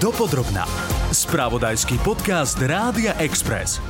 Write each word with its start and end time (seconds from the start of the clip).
Dopodrobná. 0.00 0.64
Spravodajský 1.12 2.00
podcast 2.00 2.56
Rádia 2.56 3.12
Express. 3.20 3.84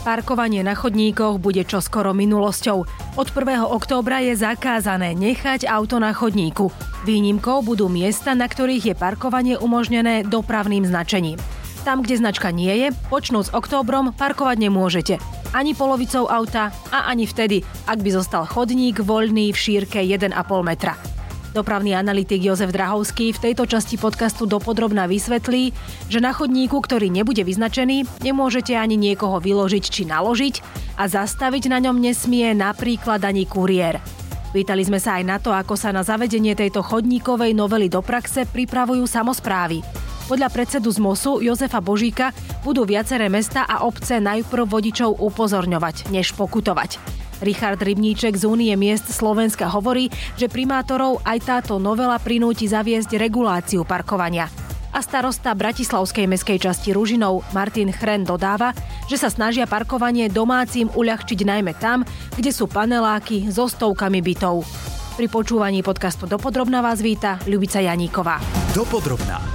Parkovanie 0.00 0.64
na 0.64 0.72
chodníkoch 0.72 1.36
bude 1.44 1.60
čoskoro 1.68 2.16
minulosťou. 2.16 2.78
Od 3.20 3.28
1. 3.28 3.60
októbra 3.60 4.24
je 4.24 4.32
zakázané 4.32 5.12
nechať 5.12 5.68
auto 5.68 6.00
na 6.00 6.16
chodníku. 6.16 6.72
Výnimkou 7.04 7.60
budú 7.60 7.92
miesta, 7.92 8.32
na 8.32 8.48
ktorých 8.48 8.84
je 8.88 8.94
parkovanie 8.96 9.60
umožnené 9.60 10.24
dopravným 10.24 10.88
značením. 10.88 11.36
Tam, 11.84 12.00
kde 12.00 12.24
značka 12.24 12.48
nie 12.48 12.72
je, 12.72 12.88
počnúc 13.12 13.52
s 13.52 13.54
októbrom 13.54 14.16
parkovať 14.16 14.56
nemôžete. 14.56 15.14
Ani 15.52 15.76
polovicou 15.76 16.32
auta 16.32 16.72
a 16.88 17.12
ani 17.12 17.28
vtedy, 17.28 17.60
ak 17.84 18.00
by 18.00 18.08
zostal 18.08 18.48
chodník 18.48 19.04
voľný 19.04 19.52
v 19.52 19.60
šírke 19.60 20.00
1,5 20.00 20.32
metra. 20.64 20.96
Dopravný 21.52 21.92
analytik 21.92 22.40
Jozef 22.40 22.72
Drahovský 22.72 23.36
v 23.36 23.42
tejto 23.52 23.68
časti 23.68 24.00
podcastu 24.00 24.48
dopodrobná 24.48 25.04
vysvetlí, 25.04 25.76
že 26.08 26.16
na 26.16 26.32
chodníku, 26.32 26.80
ktorý 26.80 27.12
nebude 27.12 27.44
vyznačený, 27.44 28.08
nemôžete 28.24 28.72
ani 28.72 28.96
niekoho 28.96 29.36
vyložiť 29.36 29.84
či 29.84 30.08
naložiť 30.08 30.54
a 30.96 31.04
zastaviť 31.12 31.68
na 31.68 31.84
ňom 31.84 32.00
nesmie 32.00 32.56
napríklad 32.56 33.20
ani 33.20 33.44
kuriér. 33.44 34.00
Pýtali 34.56 34.80
sme 34.80 34.96
sa 34.96 35.20
aj 35.20 35.24
na 35.28 35.36
to, 35.36 35.52
ako 35.52 35.76
sa 35.76 35.92
na 35.92 36.00
zavedenie 36.00 36.56
tejto 36.56 36.80
chodníkovej 36.80 37.52
novely 37.52 37.92
do 37.92 38.00
praxe 38.00 38.48
pripravujú 38.48 39.04
samozprávy. 39.04 39.84
Podľa 40.32 40.48
predsedu 40.48 40.88
z 40.88 41.04
MOSu 41.04 41.44
Jozefa 41.44 41.84
Božíka 41.84 42.32
budú 42.64 42.88
viaceré 42.88 43.28
mesta 43.28 43.68
a 43.68 43.84
obce 43.84 44.24
najprv 44.24 44.64
vodičov 44.64 45.20
upozorňovať, 45.20 46.08
než 46.08 46.32
pokutovať. 46.32 47.21
Richard 47.42 47.82
Rybníček 47.82 48.38
z 48.38 48.46
Únie 48.46 48.72
miest 48.78 49.10
Slovenska 49.10 49.66
hovorí, 49.66 50.08
že 50.38 50.46
primátorov 50.46 51.20
aj 51.26 51.38
táto 51.42 51.82
novela 51.82 52.16
prinúti 52.22 52.70
zaviesť 52.70 53.18
reguláciu 53.18 53.82
parkovania. 53.82 54.46
A 54.94 55.02
starosta 55.02 55.50
Bratislavskej 55.56 56.30
meskej 56.30 56.62
časti 56.62 56.94
Ružinov 56.94 57.42
Martin 57.50 57.90
Chren 57.90 58.22
dodáva, 58.22 58.70
že 59.10 59.18
sa 59.18 59.32
snažia 59.32 59.66
parkovanie 59.66 60.30
domácim 60.30 60.86
uľahčiť 60.92 61.42
najmä 61.42 61.72
tam, 61.82 62.06
kde 62.38 62.54
sú 62.54 62.70
paneláky 62.70 63.50
so 63.50 63.66
stovkami 63.66 64.22
bytov. 64.22 64.62
Pri 65.18 65.28
počúvaní 65.28 65.84
podcastu 65.84 66.24
Dopodrobná 66.24 66.80
vás 66.80 67.04
víta 67.04 67.36
Ľubica 67.44 67.84
Janíková. 67.84 68.40
Dopodrobná. 68.72 69.51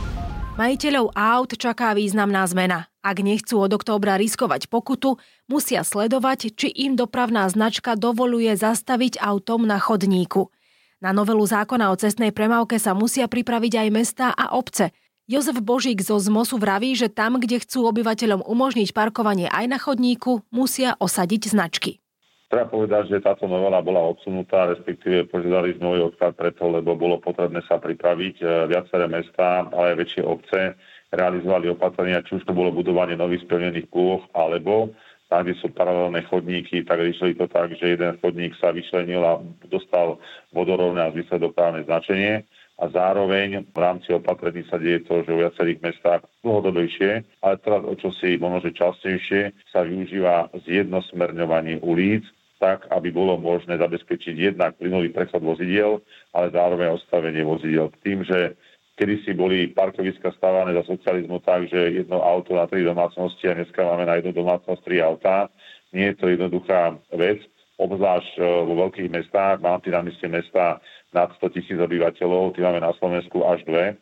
Majiteľov 0.57 1.13
aut 1.13 1.53
čaká 1.53 1.93
významná 1.93 2.41
zmena. 2.49 2.89
Ak 3.05 3.21
nechcú 3.21 3.61
od 3.61 3.77
októbra 3.77 4.17
riskovať 4.17 4.73
pokutu, 4.73 5.21
musia 5.45 5.85
sledovať, 5.85 6.49
či 6.57 6.73
im 6.81 6.97
dopravná 6.97 7.45
značka 7.45 7.93
dovoluje 7.93 8.49
zastaviť 8.57 9.21
autom 9.21 9.69
na 9.69 9.77
chodníku. 9.77 10.49
Na 10.97 11.13
novelu 11.13 11.45
zákona 11.45 11.93
o 11.93 11.99
cestnej 12.01 12.33
premávke 12.33 12.81
sa 12.81 12.97
musia 12.97 13.29
pripraviť 13.29 13.85
aj 13.85 13.87
mesta 13.93 14.25
a 14.33 14.57
obce. 14.57 14.89
Jozef 15.29 15.61
Božík 15.61 16.01
zo 16.01 16.17
ZMOSu 16.17 16.57
vraví, 16.57 16.97
že 16.97 17.13
tam, 17.13 17.37
kde 17.37 17.61
chcú 17.61 17.85
obyvateľom 17.93 18.41
umožniť 18.41 18.97
parkovanie 18.97 19.53
aj 19.53 19.65
na 19.69 19.77
chodníku, 19.77 20.41
musia 20.49 20.97
osadiť 20.97 21.53
značky. 21.53 22.01
Treba 22.47 22.63
povedať, 22.71 23.11
že 23.11 23.19
táto 23.19 23.43
novela 23.43 23.83
bola 23.83 23.99
odsunutá, 24.07 24.71
respektíve 24.71 25.27
požiadali 25.27 25.75
sme 25.75 25.99
ju 25.99 26.07
odklad 26.07 26.31
preto, 26.31 26.71
lebo 26.71 26.95
bolo 26.95 27.19
potrebné 27.19 27.59
sa 27.67 27.75
pripraviť. 27.75 28.35
E, 28.39 28.45
viaceré 28.71 29.03
mesta, 29.11 29.67
ale 29.67 29.91
aj 29.91 29.99
väčšie 29.99 30.23
obce 30.23 30.79
realizovali 31.11 31.67
opatrenia, 31.67 32.23
či 32.23 32.39
už 32.39 32.47
to 32.47 32.55
bolo 32.55 32.71
budovanie 32.71 33.19
nových 33.19 33.43
spevnených 33.43 33.91
plôch, 33.91 34.23
alebo 34.31 34.95
tam, 35.27 35.43
kde 35.43 35.59
sú 35.59 35.75
paralelné 35.75 36.23
chodníky, 36.31 36.87
tak 36.87 37.03
riešili 37.03 37.35
to 37.35 37.51
tak, 37.51 37.75
že 37.75 37.99
jeden 37.99 38.15
chodník 38.23 38.55
sa 38.55 38.71
vyčlenil 38.71 39.19
a 39.27 39.43
dostal 39.67 40.15
vodorovné 40.55 41.03
a 41.03 41.11
zmysle 41.11 41.43
dopravné 41.43 41.83
značenie 41.83 42.47
a 42.77 42.85
zároveň 42.93 43.65
v 43.73 43.77
rámci 43.77 44.13
opatrení 44.13 44.61
sa 44.69 44.77
deje 44.77 45.03
to, 45.03 45.25
že 45.25 45.33
v 45.33 45.41
viacerých 45.43 45.79
mestách 45.81 46.21
dlhodobejšie, 46.45 47.25
ale 47.41 47.55
teraz 47.59 47.81
o 47.83 47.93
čo 47.97 48.13
si 48.15 48.37
možno, 48.37 48.69
častejšie 48.69 49.51
sa 49.73 49.81
využíva 49.81 50.53
zjednosmerňovanie 50.63 51.81
ulic, 51.81 52.23
tak, 52.57 52.89
aby 52.89 53.13
bolo 53.13 53.37
možné 53.37 53.77
zabezpečiť 53.77 54.35
jednak 54.35 54.77
plynulý 54.81 55.13
prechod 55.13 55.41
vozidiel, 55.45 56.01
ale 56.33 56.53
zároveň 56.53 56.97
ostavenie 56.97 57.45
vozidiel. 57.45 57.93
Tým, 58.01 58.25
že 58.25 58.57
kedysi 58.97 59.37
boli 59.37 59.69
parkoviska 59.69 60.33
stávané 60.35 60.73
za 60.73 60.83
socializmu 60.89 61.39
tak, 61.45 61.69
že 61.69 62.01
jedno 62.01 62.21
auto 62.25 62.57
na 62.57 62.65
tri 62.65 62.81
domácnosti 62.81 63.45
a 63.45 63.57
dneska 63.57 63.85
máme 63.85 64.09
na 64.09 64.17
jednu 64.17 64.33
domácnosť 64.33 64.81
tri 64.81 64.97
autá. 64.99 65.53
Nie 65.93 66.11
je 66.11 66.17
to 66.17 66.25
jednoduchá 66.33 66.97
vec, 67.13 67.39
obzvlášť 67.77 68.33
e, 68.37 68.43
vo 68.43 68.73
veľkých 68.89 69.09
mestách, 69.13 69.61
mám 69.61 69.79
tým 69.85 69.93
na 69.93 70.01
mysle 70.09 70.27
mesta 70.33 70.81
nad 71.13 71.29
100 71.37 71.55
tisíc 71.55 71.77
obyvateľov, 71.77 72.57
tým 72.57 72.65
máme 72.65 72.81
na 72.81 72.91
Slovensku 72.97 73.45
až 73.45 73.61
dve. 73.63 73.95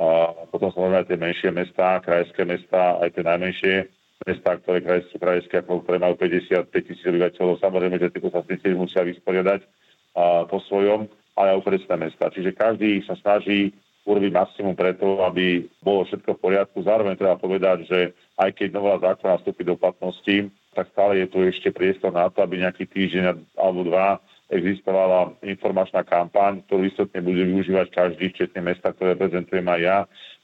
A 0.00 0.32
potom 0.50 0.74
samozrejme 0.74 1.06
aj 1.06 1.08
tie 1.08 1.18
menšie 1.18 1.50
mestá, 1.54 2.02
krajské 2.02 2.42
mestá, 2.42 2.98
aj 2.98 3.14
tie 3.14 3.22
najmenšie 3.22 3.74
mestá, 4.28 4.60
ktoré 4.60 4.84
kraj, 4.84 5.00
sú 5.08 5.16
krajské, 5.16 5.64
ako 5.64 5.80
ktoré 5.84 5.96
majú 5.96 6.14
55 6.20 6.68
tisíc 6.84 7.04
obyvateľov. 7.08 7.62
Samozrejme, 7.62 7.96
že 7.96 8.12
tieto 8.12 8.28
sa 8.28 8.44
s 8.44 8.76
musia 8.76 9.00
vysporiadať 9.00 9.60
a, 10.16 10.44
po 10.44 10.60
svojom, 10.68 11.08
ale 11.38 11.56
aj 11.56 11.60
okresné 11.64 11.94
mesta. 11.96 12.28
Čiže 12.28 12.52
každý 12.52 13.00
sa 13.08 13.16
snaží 13.16 13.72
urobiť 14.04 14.32
maximum 14.32 14.74
preto, 14.76 15.20
aby 15.24 15.64
bolo 15.84 16.04
všetko 16.08 16.36
v 16.36 16.42
poriadku. 16.42 16.80
Zároveň 16.84 17.16
treba 17.16 17.36
povedať, 17.36 17.84
že 17.88 17.98
aj 18.40 18.50
keď 18.56 18.68
nová 18.72 18.96
zákona 19.00 19.40
vstúpi 19.40 19.62
do 19.64 19.76
platnosti, 19.76 20.48
tak 20.72 20.88
stále 20.92 21.24
je 21.24 21.26
tu 21.28 21.38
ešte 21.44 21.68
priestor 21.72 22.12
na 22.12 22.28
to, 22.32 22.40
aby 22.40 22.60
nejaký 22.60 22.88
týždeň 22.88 23.56
alebo 23.60 23.84
dva 23.84 24.20
existovala 24.50 25.38
informačná 25.46 26.02
kampaň, 26.02 26.58
ktorú 26.66 26.90
istotne 26.90 27.22
bude 27.22 27.46
využívať 27.46 27.86
každý, 27.94 28.34
včetne 28.34 28.66
mesta, 28.66 28.90
ktoré 28.90 29.14
reprezentujem 29.14 29.62
aj 29.62 29.80
ja, 29.80 29.98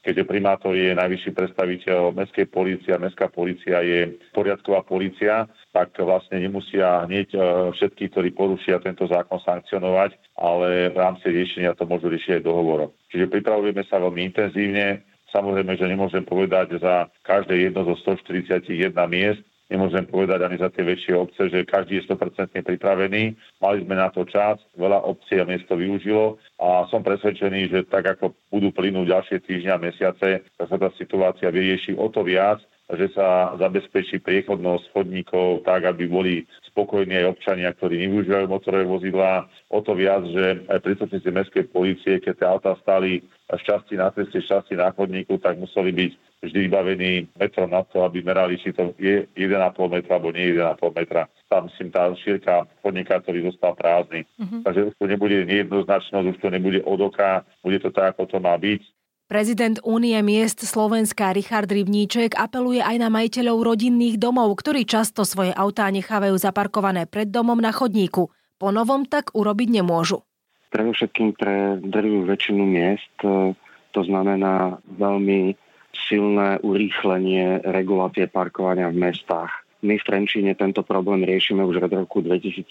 keďže 0.07 0.23
primátor 0.23 0.71
je 0.71 0.95
najvyšší 0.95 1.35
predstaviteľ 1.35 2.15
mestskej 2.15 2.47
policie 2.47 2.95
a 2.95 3.01
mestská 3.03 3.27
policia 3.27 3.83
je 3.83 4.15
poriadková 4.31 4.87
policia, 4.87 5.51
tak 5.75 5.91
vlastne 5.99 6.39
nemusia 6.39 7.03
hneď 7.03 7.35
e, 7.35 7.39
všetky, 7.75 8.15
ktorí 8.15 8.31
porušia 8.31 8.79
tento 8.79 9.03
zákon 9.03 9.43
sankcionovať, 9.43 10.15
ale 10.39 10.95
v 10.95 10.97
rámci 10.97 11.27
riešenia 11.27 11.75
to 11.75 11.83
môžu 11.83 12.07
riešiť 12.07 12.39
aj 12.39 12.47
dohovorom. 12.47 12.95
Čiže 13.11 13.27
pripravujeme 13.27 13.83
sa 13.91 13.99
veľmi 13.99 14.31
intenzívne. 14.31 15.03
Samozrejme, 15.35 15.75
že 15.75 15.91
nemôžem 15.91 16.23
povedať 16.23 16.79
za 16.79 17.11
každé 17.27 17.67
jedno 17.67 17.83
zo 17.83 17.99
141 17.99 18.95
miest, 19.11 19.43
Nemôžem 19.67 20.07
povedať 20.07 20.47
ani 20.47 20.55
za 20.55 20.71
tie 20.71 20.79
väčšie 20.87 21.13
obce, 21.15 21.51
že 21.51 21.67
každý 21.67 21.99
je 21.99 22.07
100% 22.07 22.55
pripravený. 22.63 23.35
Mali 23.59 23.77
sme 23.83 23.99
na 23.99 24.07
to 24.07 24.23
čas, 24.23 24.63
veľa 24.79 25.03
obcí 25.03 25.35
a 25.35 25.47
miesto 25.47 25.75
využilo 25.75 26.39
a 26.55 26.87
som 26.87 27.03
presvedčený, 27.03 27.67
že 27.67 27.79
tak 27.83 28.07
ako 28.15 28.31
budú 28.47 28.71
plynúť 28.71 29.11
ďalšie 29.11 29.37
týždňa 29.43 29.73
a 29.75 29.83
mesiace, 29.83 30.29
tak 30.55 30.65
sa 30.71 30.77
tá 30.79 30.87
situácia 30.95 31.51
vyrieši 31.51 31.99
o 31.99 32.07
to 32.07 32.23
viac, 32.23 32.63
že 32.87 33.11
sa 33.11 33.59
zabezpečí 33.59 34.23
priechodnosť 34.23 34.95
chodníkov 34.95 35.67
tak, 35.67 35.83
aby 35.83 36.07
boli 36.07 36.33
spokojní 36.71 37.19
aj 37.19 37.35
občania, 37.35 37.75
ktorí 37.75 38.07
nevyužívajú 38.07 38.47
motorové 38.47 38.87
vozidlá. 38.87 39.43
O 39.67 39.83
to 39.83 39.91
viac, 39.91 40.23
že 40.31 40.63
aj 40.71 40.79
príslušníci 40.79 41.27
mestskej 41.27 41.65
policie, 41.67 42.23
keď 42.23 42.33
tie 42.39 42.47
autá 42.47 42.71
stali 42.79 43.19
šťastí 43.51 43.99
na 43.99 44.07
ceste, 44.15 44.39
šťastí 44.39 44.79
na 44.79 44.95
chodníku, 44.95 45.35
tak 45.35 45.59
museli 45.59 45.91
byť 45.91 46.11
vždy 46.43 46.69
vybavení 46.69 47.11
metrom 47.33 47.73
na 47.73 47.81
to, 47.81 48.05
aby 48.05 48.21
merali, 48.21 48.61
či 48.61 48.69
to 48.69 48.93
je 49.01 49.25
1,5 49.33 49.73
metra 49.89 50.21
alebo 50.21 50.29
nie 50.29 50.53
1,5 50.53 50.77
metra. 50.93 51.25
Tam 51.49 51.65
myslím, 51.65 51.89
tá 51.89 52.13
šírka 52.13 52.69
chodníka, 52.85 53.17
ktorý 53.21 53.49
zostal 53.49 53.73
prázdny. 53.73 54.21
Uh-huh. 54.37 54.61
Takže 54.61 54.81
už 54.91 54.93
to 55.01 55.05
nebude 55.09 55.37
nejednoznačnosť, 55.49 56.25
už 56.29 56.37
to 56.37 56.49
nebude 56.53 56.79
od 56.85 56.99
oka, 57.01 57.41
bude 57.65 57.81
to 57.81 57.89
tak, 57.89 58.13
ako 58.13 58.29
to 58.29 58.37
má 58.37 58.53
byť. 58.57 58.81
Prezident 59.27 59.75
Únie 59.83 60.15
miest 60.23 60.63
Slovenska 60.63 61.35
Richard 61.35 61.67
Rybníček 61.67 62.39
apeluje 62.39 62.79
aj 62.79 62.95
na 62.95 63.11
majiteľov 63.11 63.59
rodinných 63.59 64.15
domov, 64.15 64.55
ktorí 64.55 64.87
často 64.87 65.27
svoje 65.27 65.51
autá 65.51 65.91
nechávajú 65.91 66.39
zaparkované 66.39 67.11
pred 67.11 67.27
domom 67.27 67.59
na 67.59 67.75
chodníku. 67.75 68.31
Po 68.55 68.67
novom 68.71 69.03
tak 69.03 69.35
urobiť 69.35 69.83
nemôžu. 69.83 70.23
Predovšetkým 70.71 71.35
pre 71.35 71.75
drvú 71.83 72.23
väčšinu 72.23 72.63
miest 72.63 73.15
e, 73.19 73.51
to 73.91 74.01
znamená 74.07 74.79
veľmi 74.95 75.59
silné 76.05 76.61
urýchlenie 76.61 77.65
regulácie 77.65 78.29
parkovania 78.29 78.93
v 78.93 79.09
mestách. 79.09 79.67
My 79.85 80.01
v 80.01 80.07
Trenčíne 80.09 80.57
tento 80.57 80.81
problém 80.81 81.21
riešime 81.21 81.61
už 81.61 81.85
od 81.85 81.93
roku 81.93 82.25
2017. 82.25 82.65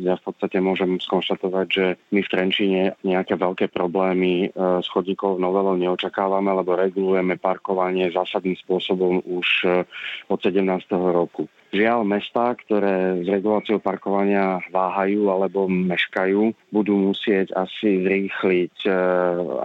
Ja 0.00 0.16
v 0.16 0.24
podstate 0.24 0.64
môžem 0.64 0.96
skonštatovať, 0.96 1.66
že 1.68 1.86
my 2.08 2.24
v 2.24 2.32
Trenčíne 2.32 2.82
nejaké 3.04 3.36
veľké 3.36 3.68
problémy 3.68 4.48
e, 4.48 4.80
s 4.80 4.88
chodníkov 4.88 5.36
novelou 5.36 5.76
neočakávame, 5.76 6.48
lebo 6.48 6.72
regulujeme 6.72 7.36
parkovanie 7.36 8.08
zásadným 8.08 8.56
spôsobom 8.64 9.20
už 9.28 9.48
e, 9.68 9.84
od 10.32 10.38
17. 10.40 10.64
roku. 11.12 11.52
Žiaľ, 11.68 12.00
mestá, 12.08 12.56
ktoré 12.56 13.20
s 13.20 13.28
reguláciou 13.28 13.76
parkovania 13.76 14.64
váhajú 14.72 15.28
alebo 15.28 15.68
meškajú, 15.68 16.72
budú 16.72 17.12
musieť 17.12 17.52
asi 17.52 18.08
zrýchliť, 18.08 18.88
e, 18.88 18.92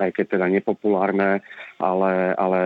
aj 0.03 0.09
keď 0.11 0.25
teda 0.35 0.47
nepopulárne, 0.51 1.39
ale, 1.79 2.35
ale 2.35 2.59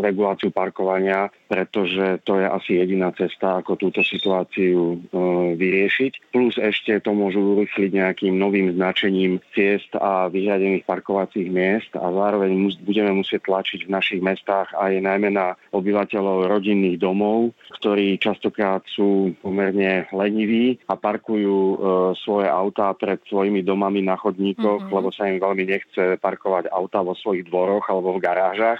reguláciu 0.00 0.48
parkovania, 0.48 1.28
pretože 1.48 2.24
to 2.24 2.40
je 2.40 2.46
asi 2.48 2.80
jediná 2.80 3.12
cesta, 3.12 3.60
ako 3.60 3.76
túto 3.76 4.00
situáciu 4.00 4.96
e, 4.96 5.16
vyriešiť. 5.56 6.32
Plus 6.32 6.56
ešte 6.56 7.04
to 7.04 7.12
môžu 7.12 7.56
urychliť 7.56 7.90
nejakým 7.92 8.32
novým 8.32 8.72
značením 8.72 9.44
ciest 9.52 9.92
a 9.96 10.32
vyhradených 10.32 10.88
parkovacích 10.88 11.48
miest 11.52 11.92
a 11.96 12.08
zároveň 12.08 12.52
budeme 12.84 13.12
musieť 13.12 13.44
tlačiť 13.48 13.84
v 13.84 13.92
našich 13.92 14.20
mestách 14.24 14.72
aj 14.72 15.04
najmä 15.04 15.36
na 15.36 15.52
obyvateľov 15.72 16.48
rodinných 16.48 16.96
domov, 16.96 17.52
ktorí 17.80 18.16
častokrát 18.38 18.86
sú 18.94 19.34
pomerne 19.42 20.06
leniví 20.14 20.78
a 20.86 20.94
parkujú 20.94 21.58
e, 21.58 21.76
svoje 22.22 22.46
autá 22.46 22.94
pred 22.94 23.18
svojimi 23.26 23.66
domami 23.66 23.98
na 23.98 24.14
chodníkoch, 24.14 24.86
mm-hmm. 24.86 24.94
lebo 24.94 25.10
sa 25.10 25.26
im 25.26 25.42
veľmi 25.42 25.66
nechce 25.66 26.22
parkovať 26.22 26.70
auta 26.70 27.02
vo 27.02 27.18
svojich 27.18 27.50
dvoroch 27.50 27.82
alebo 27.90 28.14
v 28.14 28.22
garážach. 28.22 28.78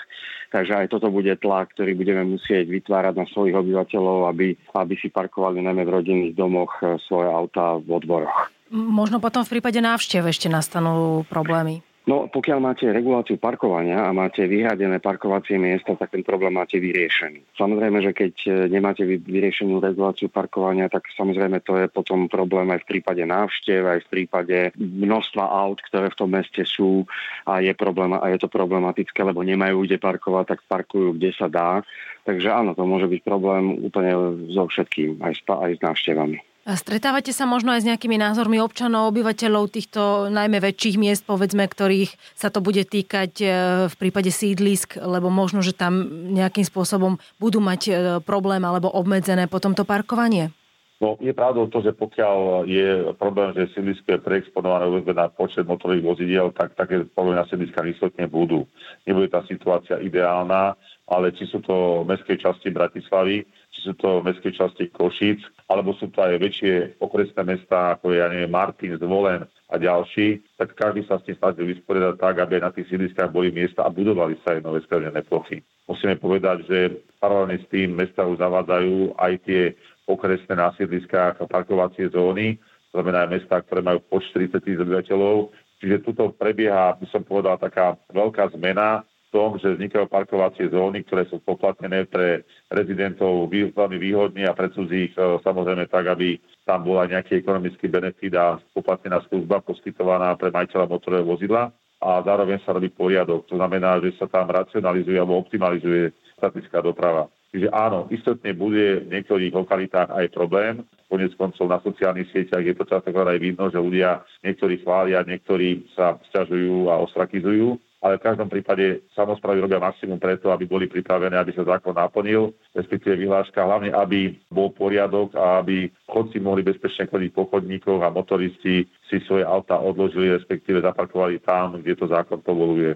Takže 0.54 0.86
aj 0.86 0.86
toto 0.94 1.10
bude 1.10 1.34
tlak, 1.42 1.74
ktorý 1.74 1.98
budeme 1.98 2.22
musieť 2.38 2.70
vytvárať 2.70 3.14
na 3.18 3.26
svojich 3.34 3.58
obyvateľov, 3.58 4.30
aby, 4.30 4.54
aby 4.78 4.94
si 4.94 5.10
parkovali 5.10 5.58
najmä 5.58 5.82
v 5.82 5.94
rodinných 5.98 6.34
domoch 6.38 6.70
e, 6.78 6.94
svoje 7.10 7.26
autá 7.26 7.82
vo 7.82 7.98
dvoroch. 7.98 8.54
Možno 8.70 9.18
potom 9.18 9.42
v 9.42 9.58
prípade 9.58 9.82
návštev 9.82 10.30
ešte 10.30 10.46
nastanú 10.46 11.26
problémy. 11.26 11.82
No 12.08 12.24
pokiaľ 12.24 12.58
máte 12.64 12.88
reguláciu 12.88 13.36
parkovania 13.36 14.08
a 14.08 14.16
máte 14.16 14.48
vyhradené 14.48 14.96
parkovacie 14.96 15.60
miesta, 15.60 15.92
tak 15.92 16.08
ten 16.08 16.24
problém 16.24 16.56
máte 16.56 16.80
vyriešený. 16.80 17.52
Samozrejme, 17.52 18.00
že 18.00 18.16
keď 18.16 18.34
e, 18.48 18.50
nemáte 18.72 19.04
vyriešenú 19.04 19.76
reguláciu 19.76 20.32
parkovania, 20.32 20.88
tak 20.88 21.04
samozrejme 21.12 21.60
to 21.68 21.76
je 21.76 21.84
potom 21.92 22.24
problém 22.32 22.72
aj 22.72 22.80
v 22.88 22.96
prípade 22.96 23.20
návštev, 23.28 23.84
aj 23.84 24.00
v 24.08 24.10
prípade 24.10 24.58
množstva 24.80 25.44
aut, 25.52 25.84
ktoré 25.84 26.08
v 26.08 26.16
tom 26.16 26.32
meste 26.32 26.64
sú 26.64 27.04
a 27.44 27.60
je, 27.60 27.76
problém, 27.76 28.16
a 28.16 28.24
je 28.32 28.40
to 28.40 28.48
problematické, 28.48 29.20
lebo 29.20 29.44
nemajú 29.44 29.84
kde 29.84 30.00
parkovať, 30.00 30.56
tak 30.56 30.64
parkujú 30.64 31.12
kde 31.12 31.36
sa 31.36 31.52
dá. 31.52 31.84
Takže 32.24 32.48
áno, 32.48 32.72
to 32.72 32.88
môže 32.88 33.04
byť 33.04 33.20
problém 33.20 33.84
úplne 33.84 34.16
so 34.48 34.64
všetkým, 34.64 35.20
aj 35.20 35.32
s, 35.36 35.40
aj 35.44 35.76
s 35.76 35.80
návštevami. 35.84 36.47
Stretávate 36.68 37.32
sa 37.32 37.48
možno 37.48 37.72
aj 37.72 37.80
s 37.80 37.88
nejakými 37.88 38.20
názormi 38.20 38.60
občanov, 38.60 39.08
obyvateľov 39.08 39.72
týchto 39.72 40.28
najmä 40.28 40.60
väčších 40.60 41.00
miest, 41.00 41.24
povedzme, 41.24 41.64
ktorých 41.64 42.12
sa 42.36 42.52
to 42.52 42.60
bude 42.60 42.84
týkať 42.84 43.32
e, 43.40 43.46
v 43.88 43.94
prípade 43.96 44.28
sídlisk, 44.28 45.00
lebo 45.00 45.32
možno, 45.32 45.64
že 45.64 45.72
tam 45.72 46.04
nejakým 46.28 46.68
spôsobom 46.68 47.16
budú 47.40 47.64
mať 47.64 47.80
e, 47.88 47.92
problém 48.20 48.60
alebo 48.68 48.92
obmedzené 48.92 49.48
potom 49.48 49.72
to 49.72 49.88
parkovanie? 49.88 50.52
No, 51.00 51.16
je 51.24 51.32
pravdou 51.32 51.72
to, 51.72 51.80
že 51.80 51.96
pokiaľ 51.96 52.68
je 52.68 53.16
problém, 53.16 53.56
že 53.56 53.72
sídlisko 53.72 54.18
je 54.18 54.24
preexponované 54.28 54.92
na 55.16 55.32
počet 55.32 55.64
motorových 55.64 56.04
vozidiel, 56.04 56.52
tak 56.52 56.76
také 56.76 57.08
problémy 57.16 57.40
na 57.40 57.48
sídliskách 57.48 57.96
istotne 57.96 58.28
budú. 58.28 58.68
Nebude 59.08 59.32
tá 59.32 59.40
situácia 59.48 60.04
ideálna, 60.04 60.76
ale 61.08 61.32
či 61.32 61.48
sú 61.48 61.64
to 61.64 62.04
mestské 62.04 62.36
časti 62.36 62.68
Bratislavy, 62.68 63.46
či 63.78 63.86
sú 63.86 63.94
to 63.94 64.26
mestské 64.26 64.50
časti 64.50 64.90
Košíc, 64.90 65.38
alebo 65.70 65.94
sú 65.94 66.10
to 66.10 66.18
aj 66.18 66.42
väčšie 66.42 66.98
okresné 66.98 67.46
mesta, 67.46 67.94
ako 67.94 68.10
je, 68.10 68.18
ja 68.18 68.26
neviem, 68.26 68.50
Martin, 68.50 68.98
Zvolen 68.98 69.46
a 69.70 69.74
ďalší, 69.78 70.42
tak 70.58 70.74
každý 70.74 71.06
sa 71.06 71.22
s 71.22 71.30
tým 71.30 71.38
snažil 71.38 71.70
vysporiadať 71.70 72.18
tak, 72.18 72.42
aby 72.42 72.58
na 72.58 72.74
tých 72.74 72.90
sídliskách 72.90 73.30
boli 73.30 73.54
miesta 73.54 73.86
a 73.86 73.94
budovali 73.94 74.34
sa 74.42 74.58
aj 74.58 74.66
nové 74.66 74.82
spevnené 74.82 75.22
plochy. 75.22 75.62
Musíme 75.86 76.18
povedať, 76.18 76.66
že 76.66 76.78
paralelne 77.22 77.62
s 77.62 77.70
tým 77.70 77.94
mesta 77.94 78.26
už 78.26 78.42
zavádzajú 78.42 79.14
aj 79.14 79.32
tie 79.46 79.78
okresné 80.10 80.58
na 80.58 80.74
sídliskách 80.74 81.38
parkovacie 81.46 82.10
zóny, 82.10 82.58
znamená 82.90 83.30
aj 83.30 83.38
mesta, 83.38 83.62
ktoré 83.62 83.86
majú 83.86 84.02
po 84.10 84.18
40 84.18 84.58
tisíc 84.58 84.82
obyvateľov. 84.82 85.54
Čiže 85.78 86.02
tuto 86.02 86.34
prebieha, 86.34 86.98
by 86.98 87.06
som 87.14 87.22
povedal, 87.22 87.54
taká 87.54 87.94
veľká 88.10 88.50
zmena 88.58 89.06
tom, 89.30 89.60
že 89.60 89.76
vznikajú 89.76 90.08
parkovacie 90.08 90.72
zóny, 90.72 91.04
ktoré 91.04 91.28
sú 91.28 91.40
poplatnené 91.44 92.08
pre 92.08 92.44
rezidentov 92.72 93.48
veľmi 93.48 93.98
výhodne 94.00 94.48
a 94.48 94.56
pre 94.56 94.72
cudzích 94.72 95.12
e, 95.14 95.40
samozrejme 95.44 95.88
tak, 95.88 96.08
aby 96.08 96.40
tam 96.64 96.84
bola 96.84 97.08
nejaký 97.08 97.40
ekonomický 97.40 97.88
benefit 97.88 98.34
a 98.36 98.60
poplatnená 98.72 99.24
služba 99.28 99.64
poskytovaná 99.64 100.36
pre 100.36 100.52
majiteľa 100.52 100.86
motorového 100.88 101.28
vozidla 101.28 101.72
a 101.98 102.22
zároveň 102.22 102.62
sa 102.62 102.76
robí 102.76 102.88
poriadok. 102.92 103.48
To 103.50 103.58
znamená, 103.58 103.98
že 104.00 104.14
sa 104.16 104.30
tam 104.30 104.48
racionalizuje 104.48 105.18
alebo 105.18 105.40
optimalizuje 105.40 106.14
statická 106.38 106.78
doprava. 106.80 107.26
Čiže 107.48 107.72
áno, 107.72 108.04
istotne 108.12 108.52
bude 108.52 109.08
v 109.08 109.10
niektorých 109.18 109.56
lokalitách 109.56 110.12
aj 110.12 110.26
problém. 110.36 110.84
Konec 111.08 111.32
koncov 111.40 111.64
na 111.64 111.80
sociálnych 111.80 112.28
sieťach 112.28 112.60
je 112.60 112.76
to 112.76 112.84
častokrát 112.84 113.32
aj 113.32 113.40
vidno, 113.40 113.72
že 113.72 113.80
ľudia 113.80 114.20
niektorí 114.44 114.84
chvália, 114.84 115.24
niektorí 115.24 115.88
sa 115.96 116.20
sťažujú 116.28 116.92
a 116.92 117.00
ostrakizujú 117.00 117.80
ale 117.98 118.18
v 118.18 118.24
každom 118.30 118.46
prípade 118.46 119.02
samozprávy 119.10 119.58
robia 119.58 119.82
maximum 119.82 120.22
preto, 120.22 120.54
aby 120.54 120.70
boli 120.70 120.86
pripravené, 120.86 121.34
aby 121.34 121.50
sa 121.50 121.66
zákon 121.66 121.94
naplnil, 121.94 122.54
respektíve 122.70 123.18
vyhláška, 123.18 123.58
hlavne 123.58 123.90
aby 123.90 124.38
bol 124.46 124.70
poriadok 124.70 125.34
a 125.34 125.58
aby 125.58 125.90
chodci 126.06 126.38
mohli 126.38 126.62
bezpečne 126.62 127.10
chodiť 127.10 127.30
po 127.34 127.50
chodníkoch 127.50 127.98
a 128.06 128.14
motoristi 128.14 128.86
si 129.10 129.16
svoje 129.26 129.42
auta 129.42 129.82
odložili, 129.82 130.30
respektíve 130.30 130.78
zaparkovali 130.78 131.42
tam, 131.42 131.82
kde 131.82 131.98
to 131.98 132.06
zákon 132.06 132.38
povoluje. 132.38 132.94